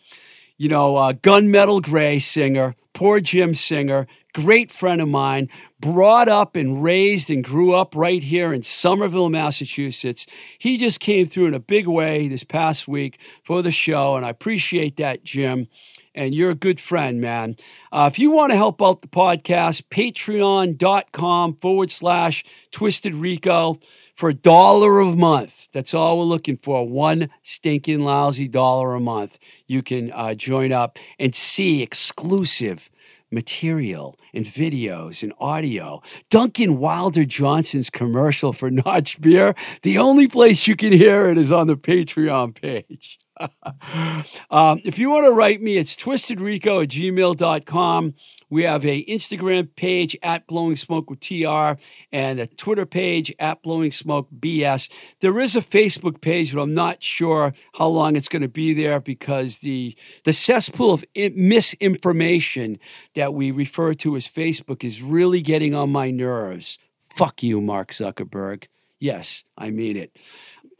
[0.57, 5.49] you know, uh, gunmetal gray singer, poor Jim singer, great friend of mine,
[5.79, 10.27] brought up and raised and grew up right here in Somerville, Massachusetts.
[10.59, 14.25] He just came through in a big way this past week for the show, and
[14.25, 15.69] I appreciate that, Jim.
[16.17, 17.57] And you're a good friend, man.
[17.93, 23.79] Uh, if you want to help out the podcast, patreon.com forward slash twisted rico
[24.14, 25.71] for a dollar a month.
[25.73, 26.89] That's all we're looking for.
[26.89, 29.39] One stinking lousy dollar a month.
[29.67, 32.91] You can uh, join up and see exclusive
[33.31, 36.01] material and videos and audio.
[36.31, 39.55] Duncan Wilder Johnson's commercial for Notch Beer.
[39.83, 43.19] The only place you can hear it is on the Patreon page.
[44.51, 48.14] um, if you want to write me, it's twistedrico at gmail.com.
[48.49, 51.72] We have a Instagram page at Blowing Smoke with TR
[52.12, 54.89] and a Twitter page at Blowing Smoke BS.
[55.20, 58.72] There is a Facebook page, but I'm not sure how long it's going to be
[58.72, 62.78] there because the the cesspool of misinformation
[63.14, 66.78] that we refer to as Facebook is really getting on my nerves.
[67.01, 68.66] Fuck you, Mark Zuckerberg.
[68.99, 70.16] Yes, I mean it.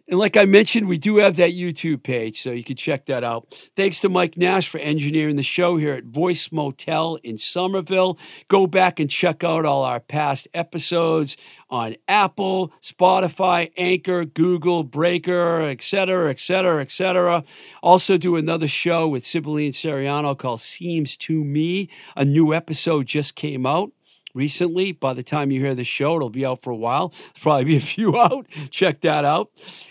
[0.09, 3.25] And like I mentioned, we do have that YouTube page, so you can check that
[3.25, 3.53] out.
[3.75, 8.17] Thanks to Mike Nash for engineering the show here at Voice Motel in Somerville.
[8.49, 11.37] Go back and check out all our past episodes
[11.71, 17.43] on Apple, Spotify, Anchor, Google, Breaker, etc., etc., etc.
[17.83, 21.89] Also, do another show with Sibylline Seriano called Seems to Me.
[22.15, 23.91] A new episode just came out
[24.37, 24.93] recently.
[24.93, 27.09] By the time you hear the show, it'll be out for a while.
[27.09, 28.47] There'll probably be a few out.
[28.71, 29.51] Check that out.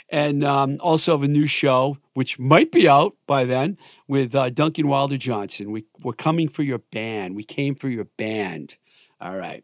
[0.09, 3.77] And um, also have a new show, which might be out by then,
[4.07, 5.71] with uh, Duncan Wilder Johnson.
[5.71, 7.35] We, we're coming for your band.
[7.35, 8.75] We came for your band.
[9.19, 9.63] All right.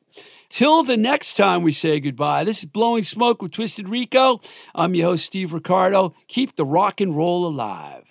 [0.50, 4.40] Till the next time we say goodbye, this is Blowing Smoke with Twisted Rico.
[4.74, 6.16] I'm your host, Steve Ricardo.
[6.28, 8.11] Keep the rock and roll alive.